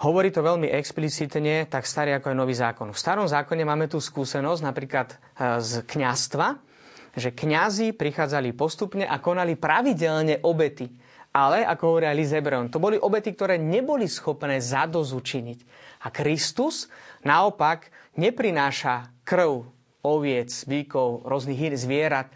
[0.00, 2.94] Hovorí to veľmi explicitne, tak starý ako je nový zákon.
[2.94, 5.16] V starom zákone máme tú skúsenosť napríklad e,
[5.60, 6.73] z kňastva,
[7.14, 10.90] že kňazi prichádzali postupne a konali pravidelne obety.
[11.34, 15.58] Ale, ako hovorí Liz Hebron, to boli obety, ktoré neboli schopné zadozučiniť.
[16.06, 16.86] A Kristus
[17.26, 19.66] naopak neprináša krv
[20.06, 22.30] oviec, bíkov, rôznych zvierat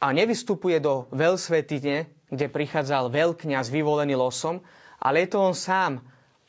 [0.00, 4.64] a nevystupuje do veľsvetine, kde prichádzal veľkňaz vyvolený losom,
[4.98, 6.00] ale je to on sám,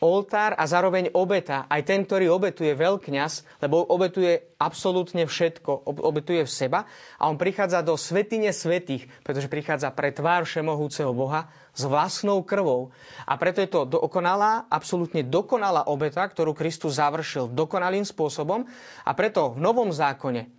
[0.02, 1.70] oltár a zároveň obeta.
[1.70, 6.90] Aj ten, ktorý obetuje veľkňaz, lebo obetuje absolútne všetko, obetuje v seba
[7.22, 12.90] a on prichádza do svetine svetých, pretože prichádza pre tvár všemohúceho Boha s vlastnou krvou.
[13.30, 18.66] A preto je to dokonalá, absolútne dokonalá obeta, ktorú Kristus završil dokonalým spôsobom
[19.06, 20.50] a preto v Novom zákone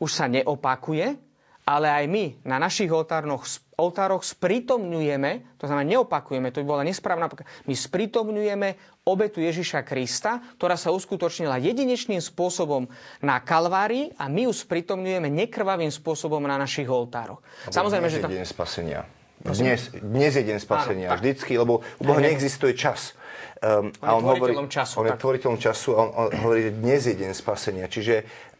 [0.00, 1.20] už sa neopakuje,
[1.66, 3.42] ale aj my na našich oltároch,
[3.74, 7.26] oltároch sprítomňujeme, to znamená neopakujeme, to by bola nesprávna,
[7.66, 8.68] my sprítomňujeme
[9.02, 12.86] obetu Ježiša Krista, ktorá sa uskutočnila jedinečným spôsobom
[13.18, 17.42] na Kalvárii a my ju sprítomňujeme nekrvavým spôsobom na našich oltároch.
[17.66, 18.30] Samozrejme, že to...
[18.30, 19.02] deň spasenia.
[19.36, 21.08] Dnes, dnes je deň spasenia.
[21.12, 23.12] Áno, Vždycky, lebo u Boha neexistuje čas.
[23.56, 26.72] Um, on a on hovorí, času, on je tvoriteľom času a on, on hovorí, že
[26.76, 27.86] dnes je deň spasenia.
[27.88, 28.14] Čiže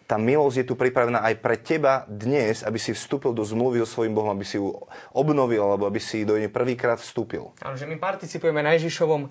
[0.07, 3.99] tá milosť je tu pripravená aj pre teba dnes, aby si vstúpil do zmluvy so
[3.99, 4.71] svojím Bohom, aby si ju
[5.11, 7.51] obnovil, alebo aby si do nej prvýkrát vstúpil.
[7.59, 9.29] Áno, že my participujeme na Ježišovom e,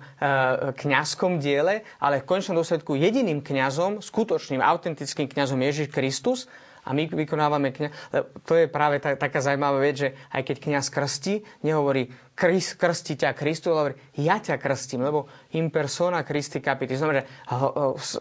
[0.76, 6.44] kňazskom diele, ale v končnom dôsledku jediným kňazom, skutočným, autentickým kňazom Ježiš Kristus,
[6.86, 7.88] a my vykonávame kňa...
[8.46, 13.16] To je práve tá, taká zaujímavá vec, že aj keď kňaz krstí, nehovorí Krist, krstí
[13.16, 15.24] ťa Kristus, ale hovorí ja ťa krstím, lebo
[15.56, 16.92] in persona Christi capiti.
[16.92, 17.32] Znamená, že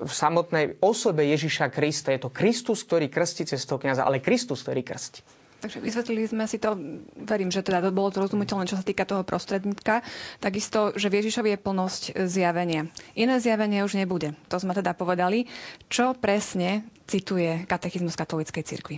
[0.07, 4.63] v samotnej osobe Ježiša Krista je to Kristus, ktorý krstí cez toho kniaza, ale Kristus,
[4.63, 5.19] ktorý krstí.
[5.59, 6.77] Takže vysvetlili sme si to,
[7.25, 10.05] verím, že teda to bolo to rozumiteľné, čo sa týka toho prostredníka.
[10.37, 12.87] Takisto, že v Ježišovi je plnosť zjavenia.
[13.19, 14.37] Iné zjavenie už nebude.
[14.47, 15.49] To sme teda povedali.
[15.89, 18.95] Čo presne cituje katechizmus katolíckej cirkvi?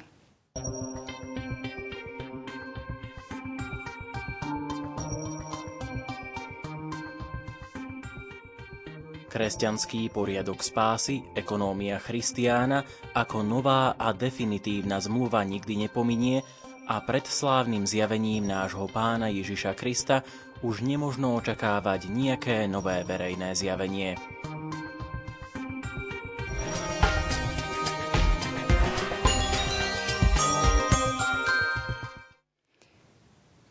[9.38, 12.82] Kresťanský poriadok spásy, ekonómia Christiána
[13.14, 16.42] ako nová a definitívna zmluva nikdy nepominie
[16.90, 20.26] a pred slávnym zjavením nášho pána Ježiša Krista
[20.66, 24.18] už nemožno očakávať nejaké nové verejné zjavenie.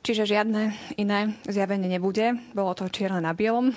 [0.07, 2.39] Čiže žiadne iné zjavenie nebude.
[2.55, 3.75] Bolo to čierne na bielom.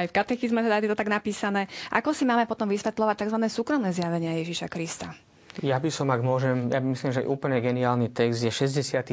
[0.00, 1.68] Aj v katechizme teda je to tak napísané.
[1.92, 3.38] Ako si máme potom vysvetľovať tzv.
[3.52, 5.12] súkromné zjavenia Ježiša Krista?
[5.60, 9.04] Ja by som, ak môžem, ja by myslím, že úplne geniálny text je 67.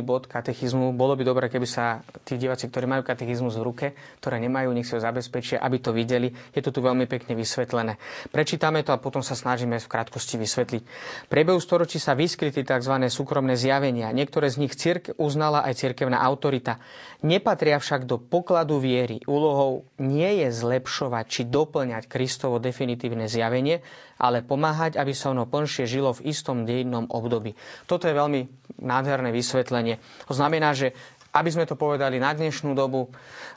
[0.00, 0.96] bod katechizmu.
[0.96, 3.86] Bolo by dobré, keby sa tí diváci, ktorí majú katechizmus v ruke,
[4.16, 6.32] ktoré nemajú, nech si ho zabezpečia, aby to videli.
[6.56, 8.00] Je to tu veľmi pekne vysvetlené.
[8.32, 10.82] Prečítame to a potom sa snažíme v krátkosti vysvetliť.
[11.24, 12.96] V priebehu storočí sa vyskytli tzv.
[13.12, 14.08] súkromné zjavenia.
[14.08, 16.80] Niektoré z nich cirk uznala aj cirkevná autorita.
[17.20, 19.20] Nepatria však do pokladu viery.
[19.28, 23.84] Úlohou nie je zlepšovať či doplňať Kristovo definitívne zjavenie,
[24.20, 27.56] ale pomáhať, aby sa ono plnšie žilo v istom dejinnom období.
[27.88, 28.40] Toto je veľmi
[28.84, 29.96] nádherné vysvetlenie.
[30.28, 30.92] To znamená, že
[31.30, 33.06] aby sme to povedali na dnešnú dobu,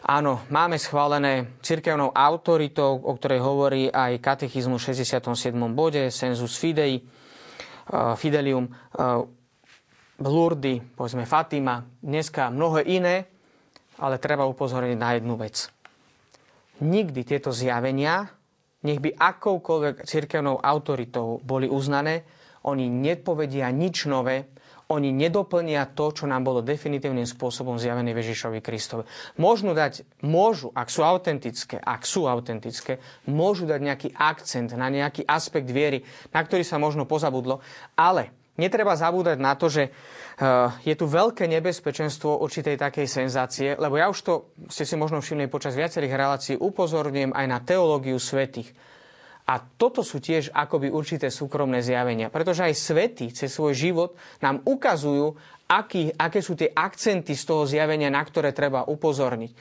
[0.06, 5.58] áno, máme schválené cirkevnou autoritou, o ktorej hovorí aj katechizmu v 67.
[5.74, 9.26] bode, sensus fidei, uh, fidelium, uh,
[10.22, 13.26] Lourdes, povedzme Fatima, dneska mnohé iné,
[13.98, 15.66] ale treba upozorniť na jednu vec.
[16.86, 18.30] Nikdy tieto zjavenia
[18.84, 22.28] nech by akoukoľvek cirkevnou autoritou boli uznané,
[22.64, 24.48] oni nepovedia nič nové,
[24.92, 29.08] oni nedoplnia to, čo nám bolo definitívnym spôsobom zjavené Ježišovi Kristovi.
[29.40, 35.24] Môžu dať, môžu, ak sú autentické, ak sú autentické, môžu dať nejaký akcent na nejaký
[35.26, 36.04] aspekt viery,
[36.36, 37.64] na ktorý sa možno pozabudlo,
[37.96, 39.94] ale netreba zabúdať na to, že
[40.34, 44.34] Eh, je tu veľké nebezpečenstvo určitej takej senzácie, lebo ja už to
[44.66, 48.74] ste si možno všimli počas viacerých relácií, upozorňujem aj na teológiu svetých.
[49.46, 54.66] A toto sú tiež akoby určité súkromné zjavenia, pretože aj svety cez svoj život nám
[54.66, 55.38] ukazujú,
[55.70, 59.52] aký, aké sú tie akcenty z toho zjavenia, na ktoré treba upozorniť.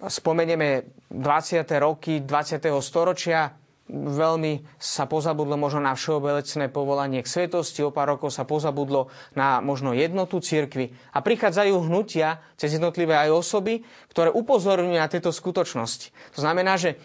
[0.00, 1.68] Spomenieme 20.
[1.76, 2.72] roky 20.
[2.80, 3.52] storočia,
[3.90, 9.58] veľmi sa pozabudlo možno na všeobecné povolanie k svetosti, o pár rokov sa pozabudlo na
[9.58, 10.94] možno jednotu cirkvy.
[11.12, 13.82] A prichádzajú hnutia cez jednotlivé aj osoby,
[14.14, 16.14] ktoré upozorňujú na tieto skutočnosti.
[16.34, 16.96] To znamená, že e,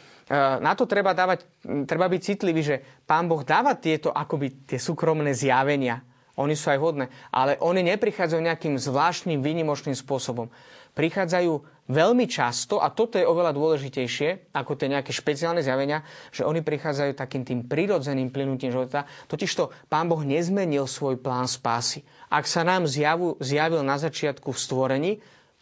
[0.62, 1.44] na to treba, dávať,
[1.90, 6.06] treba byť citlivý, že Pán Boh dáva tieto akoby tie súkromné zjavenia.
[6.36, 10.52] Oni sú aj vhodné, ale oni neprichádzajú nejakým zvláštnym, výnimočným spôsobom.
[10.96, 16.02] Prichádzajú veľmi často, a toto je oveľa dôležitejšie ako tie nejaké špeciálne zjavenia,
[16.34, 19.06] že oni prichádzajú takým tým prirodzeným plynutím života.
[19.30, 22.02] Totižto Pán Boh nezmenil svoj plán spásy.
[22.34, 25.12] Ak sa nám zjavu, zjavil na začiatku v stvorení,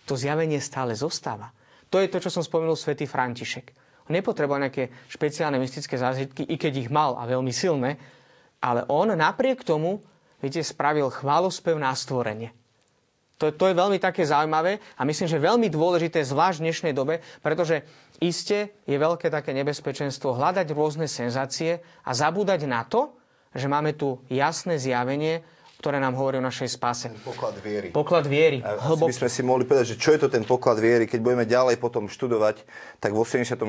[0.07, 1.51] to zjavenie stále zostáva.
[1.91, 3.75] To je to, čo som spomenul svätý František.
[4.09, 7.95] On nepotreboval nejaké špeciálne mystické zážitky, i keď ich mal a veľmi silné,
[8.59, 10.03] ale on napriek tomu,
[10.43, 12.62] viete, spravil chválospev na stvorenie.
[13.41, 17.19] To, to je veľmi také zaujímavé a myslím, že veľmi dôležité, zvlášť v dnešnej dobe,
[17.41, 17.81] pretože
[18.21, 23.11] iste je veľké také nebezpečenstvo hľadať rôzne senzácie a zabúdať na to,
[23.53, 25.41] že máme tu jasné zjavenie,
[25.83, 27.11] ktoré nám hovorí o našej spáse.
[27.27, 27.91] Poklad viery.
[27.91, 28.63] Poklad viery.
[28.63, 29.11] Hlbok...
[29.11, 31.75] by sme si mohli povedať, že čo je to ten poklad viery, keď budeme ďalej
[31.75, 32.63] potom študovať,
[33.03, 33.59] tak v 84.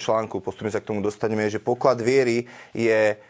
[0.00, 3.20] článku, postupne sa k tomu dostaneme, že poklad viery je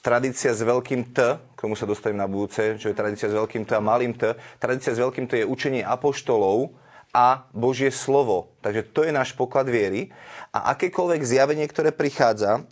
[0.00, 3.66] tradícia s veľkým T, k tomu sa dostanem na budúce, čo je tradícia s veľkým
[3.66, 4.34] T a malým T.
[4.62, 6.72] Tradícia s veľkým T je učenie apoštolov
[7.10, 8.54] a Božie slovo.
[8.62, 10.12] Takže to je náš poklad viery.
[10.54, 12.68] A akékoľvek zjavenie, ktoré prichádza,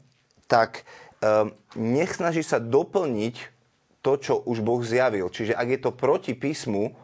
[0.47, 0.87] tak
[1.19, 3.37] um, nech snaží sa doplniť
[4.07, 5.27] to, čo už Boh zjavil.
[5.27, 6.95] Čiže ak je to proti písmu,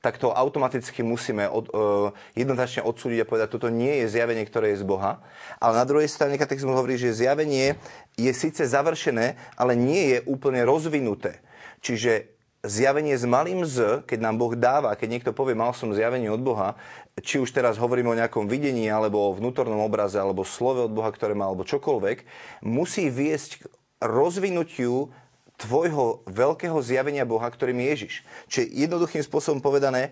[0.00, 4.72] tak to automaticky musíme od, uh, jednoznačne odsúdiť a povedať, toto nie je zjavenie, ktoré
[4.72, 5.20] je z Boha.
[5.60, 7.76] Ale na druhej strane katechizmus hovorí, že zjavenie
[8.16, 11.44] je síce završené, ale nie je úplne rozvinuté.
[11.84, 12.32] Čiže
[12.64, 16.40] zjavenie s malým z, keď nám Boh dáva, keď niekto povie, mal som zjavenie od
[16.44, 16.76] Boha,
[17.20, 21.12] či už teraz hovoríme o nejakom videní, alebo o vnútornom obraze, alebo slove od Boha,
[21.12, 22.24] ktoré má, alebo čokoľvek,
[22.64, 23.62] musí viesť k
[24.00, 25.12] rozvinutiu
[25.60, 28.14] tvojho veľkého zjavenia Boha, ktorým je Ježiš.
[28.48, 30.10] Čiže jednoduchým spôsobom povedané,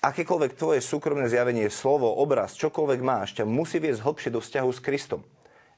[0.00, 4.80] akékoľvek tvoje súkromné zjavenie, slovo, obraz, čokoľvek máš, ťa musí viesť hlbšie do vzťahu s
[4.80, 5.20] Kristom.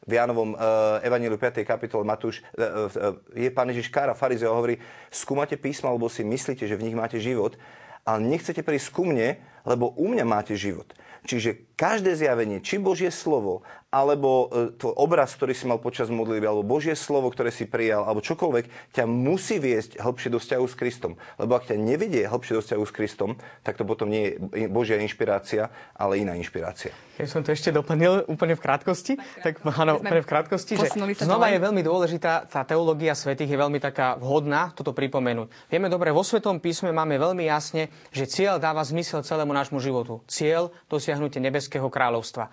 [0.02, 1.62] v Jánovom uh, Evangeliu 5.
[1.62, 4.82] kapitole Matúš, uh, uh, je pán Ježiš kára farizeo hovorí,
[5.14, 7.54] skúmate písma, lebo si myslíte, že v nich máte život,
[8.02, 10.90] ale nechcete prísť ku mne, lebo u mňa máte život.
[11.22, 13.62] Čiže každé zjavenie, či Božie slovo,
[13.92, 18.08] alebo e, to obraz, ktorý si mal počas modlitby, alebo Božie slovo, ktoré si prijal,
[18.08, 21.12] alebo čokoľvek, ťa musí viesť hlbšie do vzťahu s Kristom.
[21.36, 24.96] Lebo ak ťa nevedie hlbšie do vzťahu s Kristom, tak to potom nie je Božia
[24.96, 26.96] inšpirácia, ale iná inšpirácia.
[27.20, 29.20] Ja som to ešte doplnil úplne v krátkosti.
[29.44, 30.88] Tak áno, úplne v krátkosti, že
[31.20, 35.52] znova je veľmi dôležitá, tá teológia svetých je veľmi taká vhodná toto pripomenúť.
[35.68, 40.24] Vieme dobre, vo Svetom písme máme veľmi jasne, že cieľ dáva zmysel celému nášmu životu.
[40.24, 42.48] Cieľ dosiahnutie nebeského kráľovstva.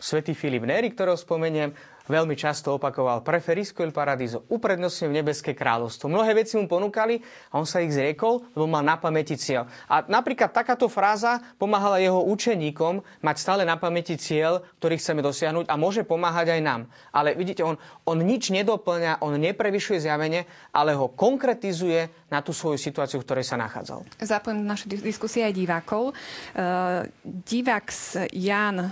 [0.00, 1.76] Svetý Filip Neri, ktorého spomeniem,
[2.10, 6.10] veľmi často opakoval preferisco il paradiso, uprednostňujem nebeské kráľovstvo.
[6.10, 7.22] Mnohé veci mu ponúkali
[7.54, 9.70] a on sa ich zriekol, lebo mal na pamäti cieľ.
[9.86, 15.70] A napríklad takáto fráza pomáhala jeho učeníkom mať stále na pamäti cieľ, ktorý chceme dosiahnuť
[15.70, 16.80] a môže pomáhať aj nám.
[17.14, 22.80] Ale vidíte, on, on nič nedoplňa, on neprevyšuje zjavenie, ale ho konkretizuje na tú svoju
[22.80, 24.02] situáciu, v ktorej sa nachádzal.
[24.18, 26.16] Zapojím naše diskusie aj divákov.
[26.56, 27.86] Uh, divák
[28.34, 28.90] Jan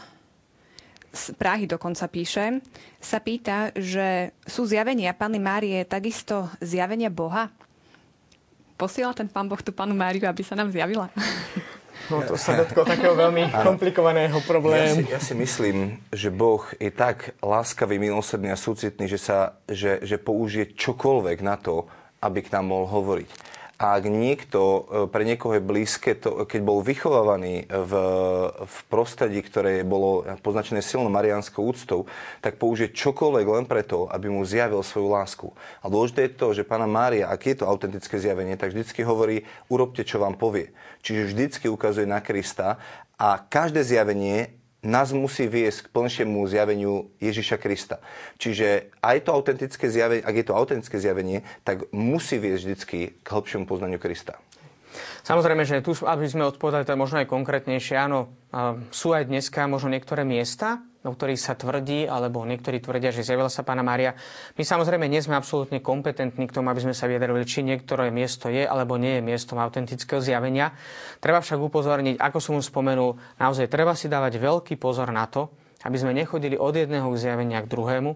[1.13, 2.61] z Prahy dokonca píše,
[3.01, 7.49] sa pýta, že sú zjavenia Panny Márie takisto zjavenia Boha?
[8.79, 11.11] Posiela ten pán Boh tú Panu Máriu, aby sa nám zjavila?
[12.07, 15.03] No to sa dotklo takého veľmi komplikovaného problému.
[15.03, 19.59] Ja si, ja si myslím, že Boh je tak láskavý, milosrdný a súcitný, že, sa,
[19.67, 21.91] že, že použije čokoľvek na to,
[22.23, 23.58] aby k nám mohol hovoriť.
[23.79, 27.93] A ak niekto, e, pre niekoho je blízke, to, keď bol vychovávaný v,
[28.59, 32.11] v prostredí, ktoré bolo poznačené silnou marianskou úctou,
[32.43, 35.47] tak použije čokoľvek len preto, aby mu zjavil svoju lásku.
[35.79, 39.47] A dôležité je to, že pána Mária, ak je to autentické zjavenie, tak vždycky hovorí,
[39.71, 40.75] urobte, čo vám povie.
[41.07, 42.83] Čiže vždycky ukazuje na Krista
[43.15, 47.99] a každé zjavenie nás musí viesť k plnšiemu zjaveniu Ježiša Krista.
[48.39, 53.27] Čiže aj to autentické zjavenie, ak je to autentické zjavenie, tak musí viesť vždycky k
[53.27, 54.39] hĺbšiemu poznaniu Krista.
[55.27, 58.33] Samozrejme, že tu, aby sme odpovedali to možno aj konkrétnejšie, áno,
[58.89, 63.47] sú aj dneska možno niektoré miesta, o ktorých sa tvrdí, alebo niektorí tvrdia, že zjavila
[63.47, 64.19] sa pána Mária.
[64.59, 68.51] My samozrejme nie sme absolútne kompetentní k tomu, aby sme sa vyjadrili, či niektoré miesto
[68.51, 70.75] je alebo nie je miestom autentického zjavenia.
[71.23, 75.55] Treba však upozorniť, ako som už spomenul, naozaj treba si dávať veľký pozor na to,
[75.87, 78.11] aby sme nechodili od jedného zjavenia k druhému.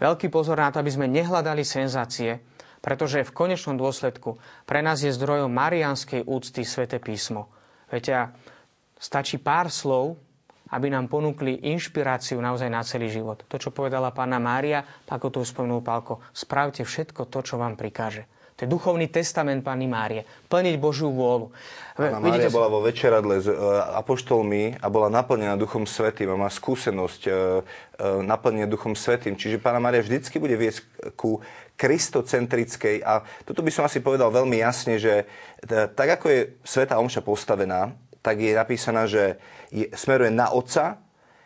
[0.00, 2.40] Veľký pozor na to, aby sme nehľadali senzácie,
[2.80, 7.52] pretože v konečnom dôsledku pre nás je zdrojom marianskej úcty Svete písmo.
[7.92, 8.32] Viete,
[8.96, 10.16] stačí pár slov,
[10.72, 13.44] aby nám ponúkli inšpiráciu naozaj na celý život.
[13.46, 18.24] To, čo povedala pána Mária, ako to spomenul Pálko, spravte všetko to, čo vám prikáže.
[18.56, 20.22] To je duchovný testament Pani Márie.
[20.46, 21.50] Plniť Božiu vôľu.
[21.96, 23.54] Pána Mária bola vo večeradle s e,
[23.96, 27.36] apoštolmi a bola naplnená Duchom Svetým a má skúsenosť e, e,
[28.22, 29.40] naplnenia Duchom Svetým.
[29.40, 30.84] Čiže Pána Mária vždycky bude viesť
[31.16, 31.40] ku
[31.80, 35.26] kristocentrickej a toto by som asi povedal veľmi jasne, že
[35.96, 39.42] tak ako je Sveta Omša postavená, tak je napísaná, že
[39.72, 41.00] je, smeruje na Otca,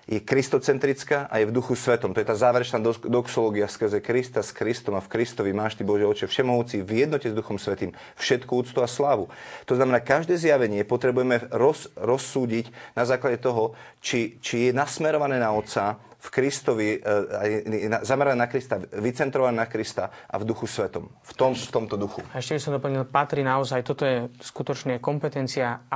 [0.06, 2.14] je kristocentrická a je v duchu svetom.
[2.14, 2.78] To je tá záverečná
[3.10, 7.26] doxológia skrze Krista s Kristom a v Kristovi máš ty Bože oče všemohúci v jednote
[7.26, 9.26] s duchom svetým všetku úctu a slávu.
[9.66, 15.50] To znamená, každé zjavenie potrebujeme roz, rozsúdiť na základe toho, či, či je nasmerované na
[15.50, 21.06] Otca, v Kristovi, e, zamerané na Krista, vycentrované na Krista a v duchu svetom.
[21.22, 22.18] V, tom, v tomto duchu.
[22.34, 25.86] A ešte by som doplnil, patrí naozaj, toto je skutočne kompetencia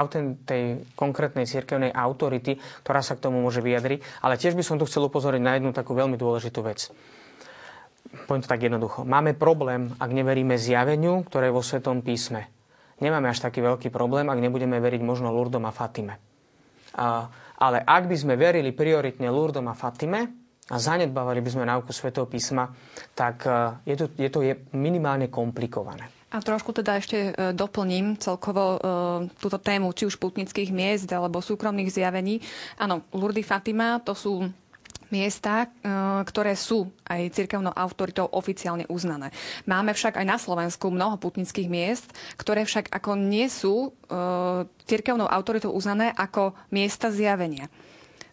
[0.46, 4.22] tej konkrétnej cirkevnej autority, ktorá sa k tomu môže vyjadriť.
[4.22, 6.94] Ale tiež by som tu chcel upozoriť na jednu takú veľmi dôležitú vec.
[8.30, 9.02] Poviem to tak jednoducho.
[9.02, 12.46] Máme problém, ak neveríme zjaveniu, ktoré je vo Svetom písme.
[13.02, 16.18] Nemáme až taký veľký problém, ak nebudeme veriť možno Lurdom a Fatime.
[16.94, 17.30] A
[17.60, 20.20] ale ak by sme verili prioritne Lurdom a Fatime
[20.72, 22.72] a zanedbávali by sme náuku Svetého písma,
[23.12, 26.08] tak e, je to, je to je minimálne komplikované.
[26.30, 28.78] A trošku teda ešte e, doplním celkovo e,
[29.34, 32.38] túto tému, či už putnických miest alebo súkromných zjavení.
[32.78, 34.46] Áno, Lurdy Fatima to sú
[35.10, 35.68] miesta, e,
[36.24, 39.34] ktoré sú aj cirkevnou autoritou oficiálne uznané.
[39.66, 42.06] Máme však aj na Slovensku mnoho putnických miest,
[42.38, 44.16] ktoré však ako nie sú e,
[44.86, 47.66] cirkevnou autoritou uznané ako miesta zjavenia.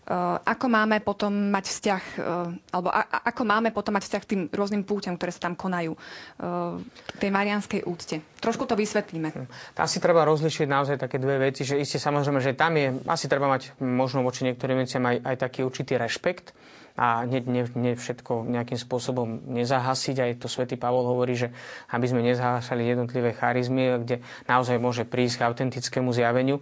[0.08, 2.88] Eh, ako máme potom mať vzťah, eh, alebo
[3.28, 7.28] ako máme potom mať vzťah k tým rôznym púťam, ktoré sa tam konajú eh, tej
[7.28, 8.24] marianskej úcte.
[8.40, 9.36] Trošku to vysvetlíme.
[9.36, 9.52] Hm.
[9.76, 13.28] Tam si treba rozlišiť naozaj také dve veci, že isté samozrejme, že tam je, asi
[13.28, 16.56] treba mať možno voči niektorým veciam aj, aj taký určitý rešpekt.
[16.98, 20.16] A nie, nie, nie všetko nejakým spôsobom nezahasiť.
[20.18, 21.54] Aj to svätý Pavol hovorí, že
[21.94, 26.58] aby sme nezahásali jednotlivé charizmy, kde naozaj môže prísť k autentickému zjaveniu.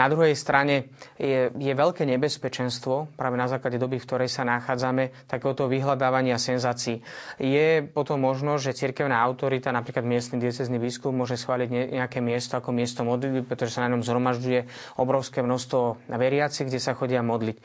[0.00, 0.88] Na druhej strane
[1.20, 7.04] je, je veľké nebezpečenstvo, práve na základe doby, v ktorej sa nachádzame, takéhoto vyhľadávania senzácií.
[7.36, 12.72] Je potom možno, že cirkevná autorita, napríklad miestny diecezný biskup, môže schváliť nejaké miesto ako
[12.72, 14.60] miesto modlitby, pretože sa na ňom zhromažďuje
[14.96, 17.60] obrovské množstvo veriacich, kde sa chodia modliť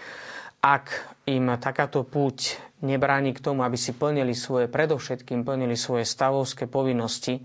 [0.62, 0.86] ak
[1.26, 7.42] im takáto púť nebráni k tomu, aby si plnili svoje, predovšetkým plnili svoje stavovské povinnosti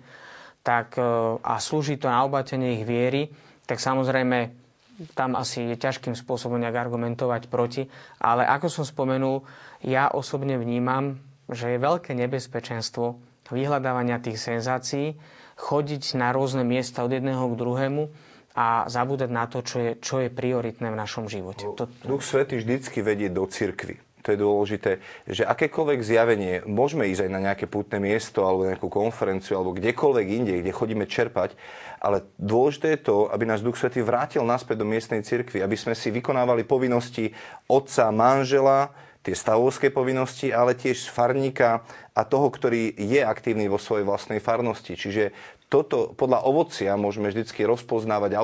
[0.61, 1.05] tak, e,
[1.41, 3.33] a slúži to na obatenie ich viery,
[3.65, 4.53] tak samozrejme
[5.13, 7.85] tam asi je ťažkým spôsobom nejak argumentovať proti.
[8.21, 9.45] Ale ako som spomenul,
[9.85, 11.21] ja osobne vnímam,
[11.53, 13.17] že je veľké nebezpečenstvo
[13.53, 15.15] vyhľadávania tých senzácií,
[15.57, 18.03] chodiť na rôzne miesta od jedného k druhému
[18.57, 21.69] a zabúdať na to, čo je, čo je prioritné v našom živote.
[21.77, 21.85] To...
[22.09, 24.01] Duch Svety vždycky vedie do cirkvy.
[24.25, 24.99] To je dôležité,
[25.31, 30.27] že akékoľvek zjavenie, môžeme ísť aj na nejaké pútne miesto alebo nejakú konferenciu alebo kdekoľvek
[30.27, 31.55] inde, kde chodíme čerpať,
[32.03, 35.95] ale dôležité je to, aby nás Duch Svety vrátil naspäť do miestnej cirkvy, aby sme
[35.95, 37.31] si vykonávali povinnosti
[37.71, 38.91] otca, manžela,
[39.27, 41.83] tie stavovské povinnosti, ale tiež farníka
[42.15, 44.95] a toho, ktorý je aktívny vo svojej vlastnej farnosti.
[44.95, 45.35] Čiže
[45.67, 48.39] toto podľa ovocia môžeme vždy rozpoznávať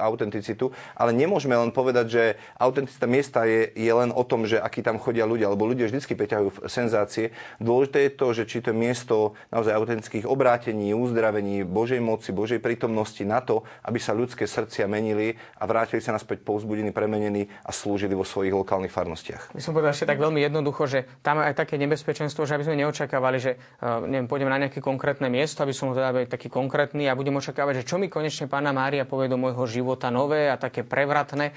[0.00, 2.22] autenticitu, ale nemôžeme len povedať, že
[2.56, 6.00] autenticita miesta je, je len o tom, že akí tam chodia ľudia, lebo ľudia vždy
[6.00, 7.36] peťahujú senzácie.
[7.60, 12.64] Dôležité je to, že či to je miesto naozaj autentických obrátení, uzdravení, Božej moci, Božej
[12.64, 17.70] prítomnosti na to, aby sa ľudské srdcia menili a vrátili sa naspäť povzbudení, premenení a
[17.70, 19.52] slúžili vo svojich lokálnych farnostiach.
[19.52, 22.64] My som povedal ešte tak veľmi jednoducho, že tam je aj také nebezpečenstvo, že aby
[22.64, 26.61] sme neočakávali, že uh, neviem, pôjdem na nejaké konkrétne miesto, aby som teda taký konkrétny
[26.68, 30.60] a budem očakávať, že čo mi konečne pána Mária povie do môjho života nové a
[30.60, 31.54] také prevratné.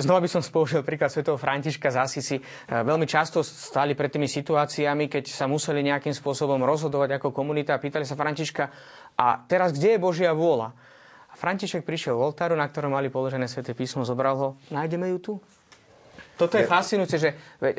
[0.00, 2.36] Znova by som spoužil príklad svätého Františka z Asisi.
[2.66, 7.82] Veľmi často stáli pred tými situáciami, keď sa museli nejakým spôsobom rozhodovať ako komunita a
[7.82, 8.64] pýtali sa Františka,
[9.16, 10.76] a teraz kde je Božia vôľa?
[11.36, 15.32] František prišiel v oltáru, na ktorom mali položené sväté písmo, zobral ho, nájdeme ju tu?
[16.36, 17.30] Toto je fascinujúce, že,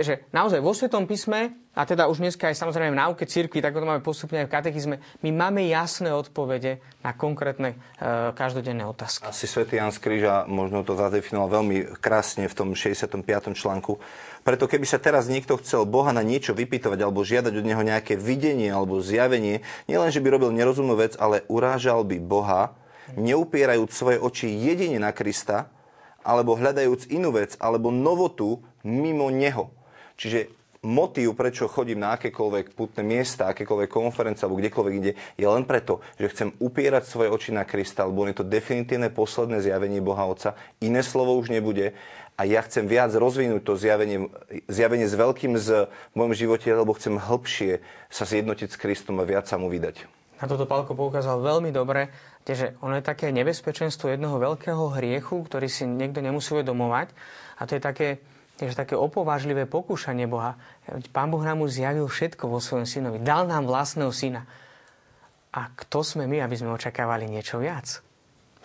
[0.01, 3.77] že naozaj vo Svetom písme, a teda už dneska aj samozrejme v náuke cirkvi, tak
[3.77, 9.29] to máme postupne aj v katechizme, my máme jasné odpovede na konkrétne e, každodenné otázky.
[9.29, 13.21] Asi svätý Jan z Kríža možno to zadefinoval veľmi krásne v tom 65.
[13.53, 14.01] článku.
[14.41, 18.17] Preto keby sa teraz niekto chcel Boha na niečo vypýtovať alebo žiadať od neho nejaké
[18.17, 22.73] videnie alebo zjavenie, nielen, že by robil nerozumnú vec, ale urážal by Boha,
[23.13, 25.69] neupierajúc svoje oči jedine na Krista,
[26.27, 29.71] alebo hľadajúc inú vec, alebo novotu mimo neho.
[30.19, 30.51] Čiže
[30.83, 36.03] motív, prečo chodím na akékoľvek putné miesta, akékoľvek konferencie alebo kdekoľvek ide, je len preto,
[36.19, 40.59] že chcem upierať svoje oči na Krista, lebo je to definitívne posledné zjavenie Boha Otca.
[40.83, 41.95] Iné slovo už nebude
[42.37, 44.29] a ja chcem viac rozvinúť to zjavenie,
[44.69, 49.25] zjavenie s veľkým z v mojom živote, lebo chcem hĺbšie sa zjednotiť s Kristom a
[49.25, 50.16] viac sa mu vydať.
[50.37, 52.13] Na toto Pálko poukázal veľmi dobre
[52.55, 57.11] že ono je také nebezpečenstvo jedného veľkého hriechu, ktorý si niekto nemusí uvedomovať.
[57.59, 58.23] A to je také,
[58.55, 60.55] že také opovážlivé pokúšanie Boha.
[61.11, 63.19] Pán Boh nám už zjavil všetko vo svojom synovi.
[63.19, 64.47] Dal nám vlastného syna.
[65.51, 67.99] A kto sme my, aby sme očakávali niečo viac?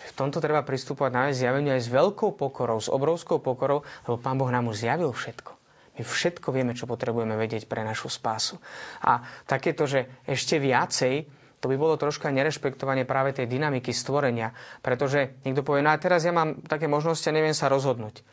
[0.03, 4.39] V tomto treba pristupovať na zjaveniu aj s veľkou pokorou, s obrovskou pokorou, lebo Pán
[4.39, 5.59] Boh nám už zjavil všetko.
[5.93, 8.59] My všetko vieme, čo potrebujeme vedieť pre našu spásu.
[9.05, 14.51] A takéto, že ešte viacej to by bolo troška nerešpektovanie práve tej dynamiky stvorenia.
[14.83, 18.27] Pretože niekto povie, no a teraz ja mám také možnosti a neviem sa rozhodnúť.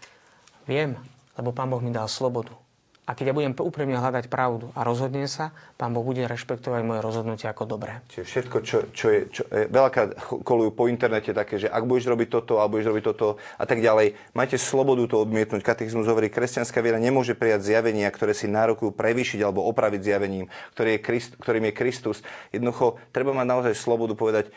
[0.65, 0.97] Viem,
[1.37, 2.57] lebo Pán Boh mi dal slobodu.
[3.09, 5.49] A keď ja budem úprimne hľadať pravdu a rozhodnem sa,
[5.81, 8.05] Pán Boh bude rešpektovať moje rozhodnutie ako dobré.
[8.13, 9.19] Čiže všetko, čo, čo je...
[9.33, 10.13] Čo, je veľakrát
[10.45, 13.81] kolujú po internete také, že ak budeš robiť toto, a budeš robiť toto a tak
[13.81, 15.65] ďalej, majte slobodu to odmietnúť.
[15.65, 20.45] Katechizmus hovorí, kresťanská viera nemôže prijať zjavenia, ktoré si nárokujú prevýšiť alebo opraviť zjavením,
[20.77, 22.17] ktorý je Christ, ktorým je Kristus.
[22.53, 24.53] Jednoducho, treba mať naozaj slobodu povedať,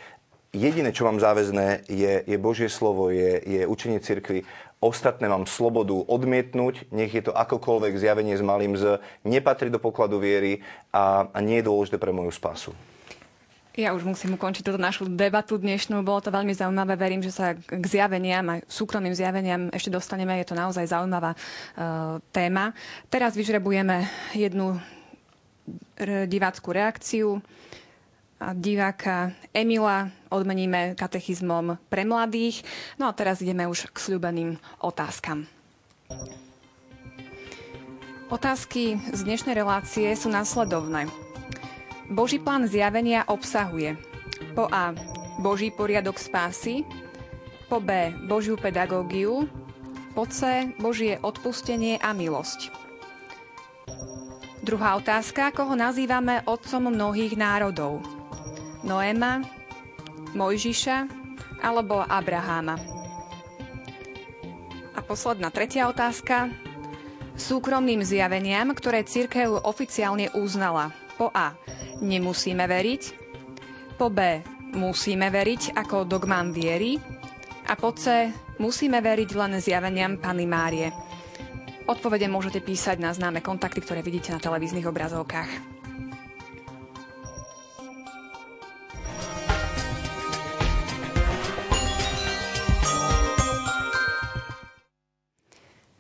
[0.53, 4.45] jediné, čo mám záväzné, je, je Božie slovo, je, je učenie cirkvi
[4.83, 10.19] ostatné mám slobodu odmietnúť, nech je to akokoľvek zjavenie s malým z, nepatrí do pokladu
[10.19, 10.61] viery
[10.91, 12.75] a, a nie je dôležité pre moju spásu.
[13.73, 16.05] Ja už musím ukončiť túto našu debatu dnešnú.
[16.05, 16.93] Bolo to veľmi zaujímavé.
[16.93, 20.37] Verím, že sa k zjaveniam a súkromným zjaveniam ešte dostaneme.
[20.37, 22.77] Je to naozaj zaujímavá uh, téma.
[23.09, 24.05] Teraz vyžrebujeme
[24.37, 24.77] jednu
[26.29, 27.41] divácku reakciu
[28.51, 32.67] diváka Emila odmeníme katechizmom pre mladých.
[32.99, 35.47] No a teraz ideme už k sľubeným otázkam.
[38.33, 41.07] Otázky z dnešnej relácie sú následovné.
[42.11, 43.95] Boží plán zjavenia obsahuje
[44.59, 44.97] po A.
[45.39, 46.85] Boží poriadok spásy,
[47.71, 48.13] po B.
[48.29, 49.49] Božiu pedagógiu,
[50.13, 50.69] po C.
[50.77, 52.69] Božie odpustenie a milosť.
[54.61, 55.51] Druhá otázka.
[55.57, 58.05] Koho nazývame otcom mnohých národov?
[58.83, 59.43] Noéma,
[60.35, 61.07] Mojžiša
[61.63, 62.75] alebo Abraháma?
[64.93, 66.51] A posledná tretia otázka.
[67.33, 70.93] Súkromným zjaveniam, ktoré církev oficiálne uznala.
[71.17, 71.57] Po A.
[72.03, 73.03] Nemusíme veriť.
[73.97, 74.43] Po B.
[74.77, 77.01] Musíme veriť ako dogmám viery.
[77.71, 78.29] A po C.
[78.61, 80.93] Musíme veriť len zjaveniam Pany Márie.
[81.87, 85.82] Odpovede môžete písať na známe kontakty, ktoré vidíte na televíznych obrazovkách.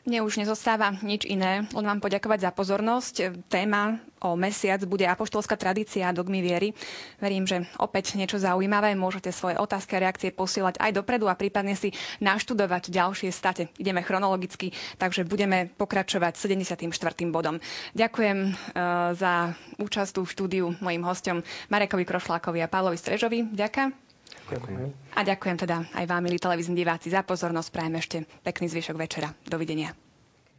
[0.03, 3.15] Mne už nezostáva nič iné, len vám poďakovať za pozornosť.
[3.47, 6.75] Téma o mesiac bude apoštolská tradícia a dogmy viery.
[7.23, 8.99] Verím, že opäť niečo zaujímavé.
[8.99, 13.71] Môžete svoje otázky a reakcie posielať aj dopredu a prípadne si naštudovať ďalšie state.
[13.79, 16.91] Ideme chronologicky, takže budeme pokračovať 74.
[17.31, 17.63] bodom.
[17.95, 23.55] Ďakujem uh, za účasť v štúdiu mojim hostom Marekovi Krošlákovi a Pálovi Strežovi.
[23.55, 24.12] Ďakujem.
[24.53, 24.81] Ďakujem.
[25.17, 27.69] A ďakujem teda aj vám, milí televízni diváci, za pozornosť.
[27.73, 29.33] Prajem ešte pekný zvyšok večera.
[29.49, 29.97] Dovidenia.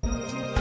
[0.04, 0.53] thank you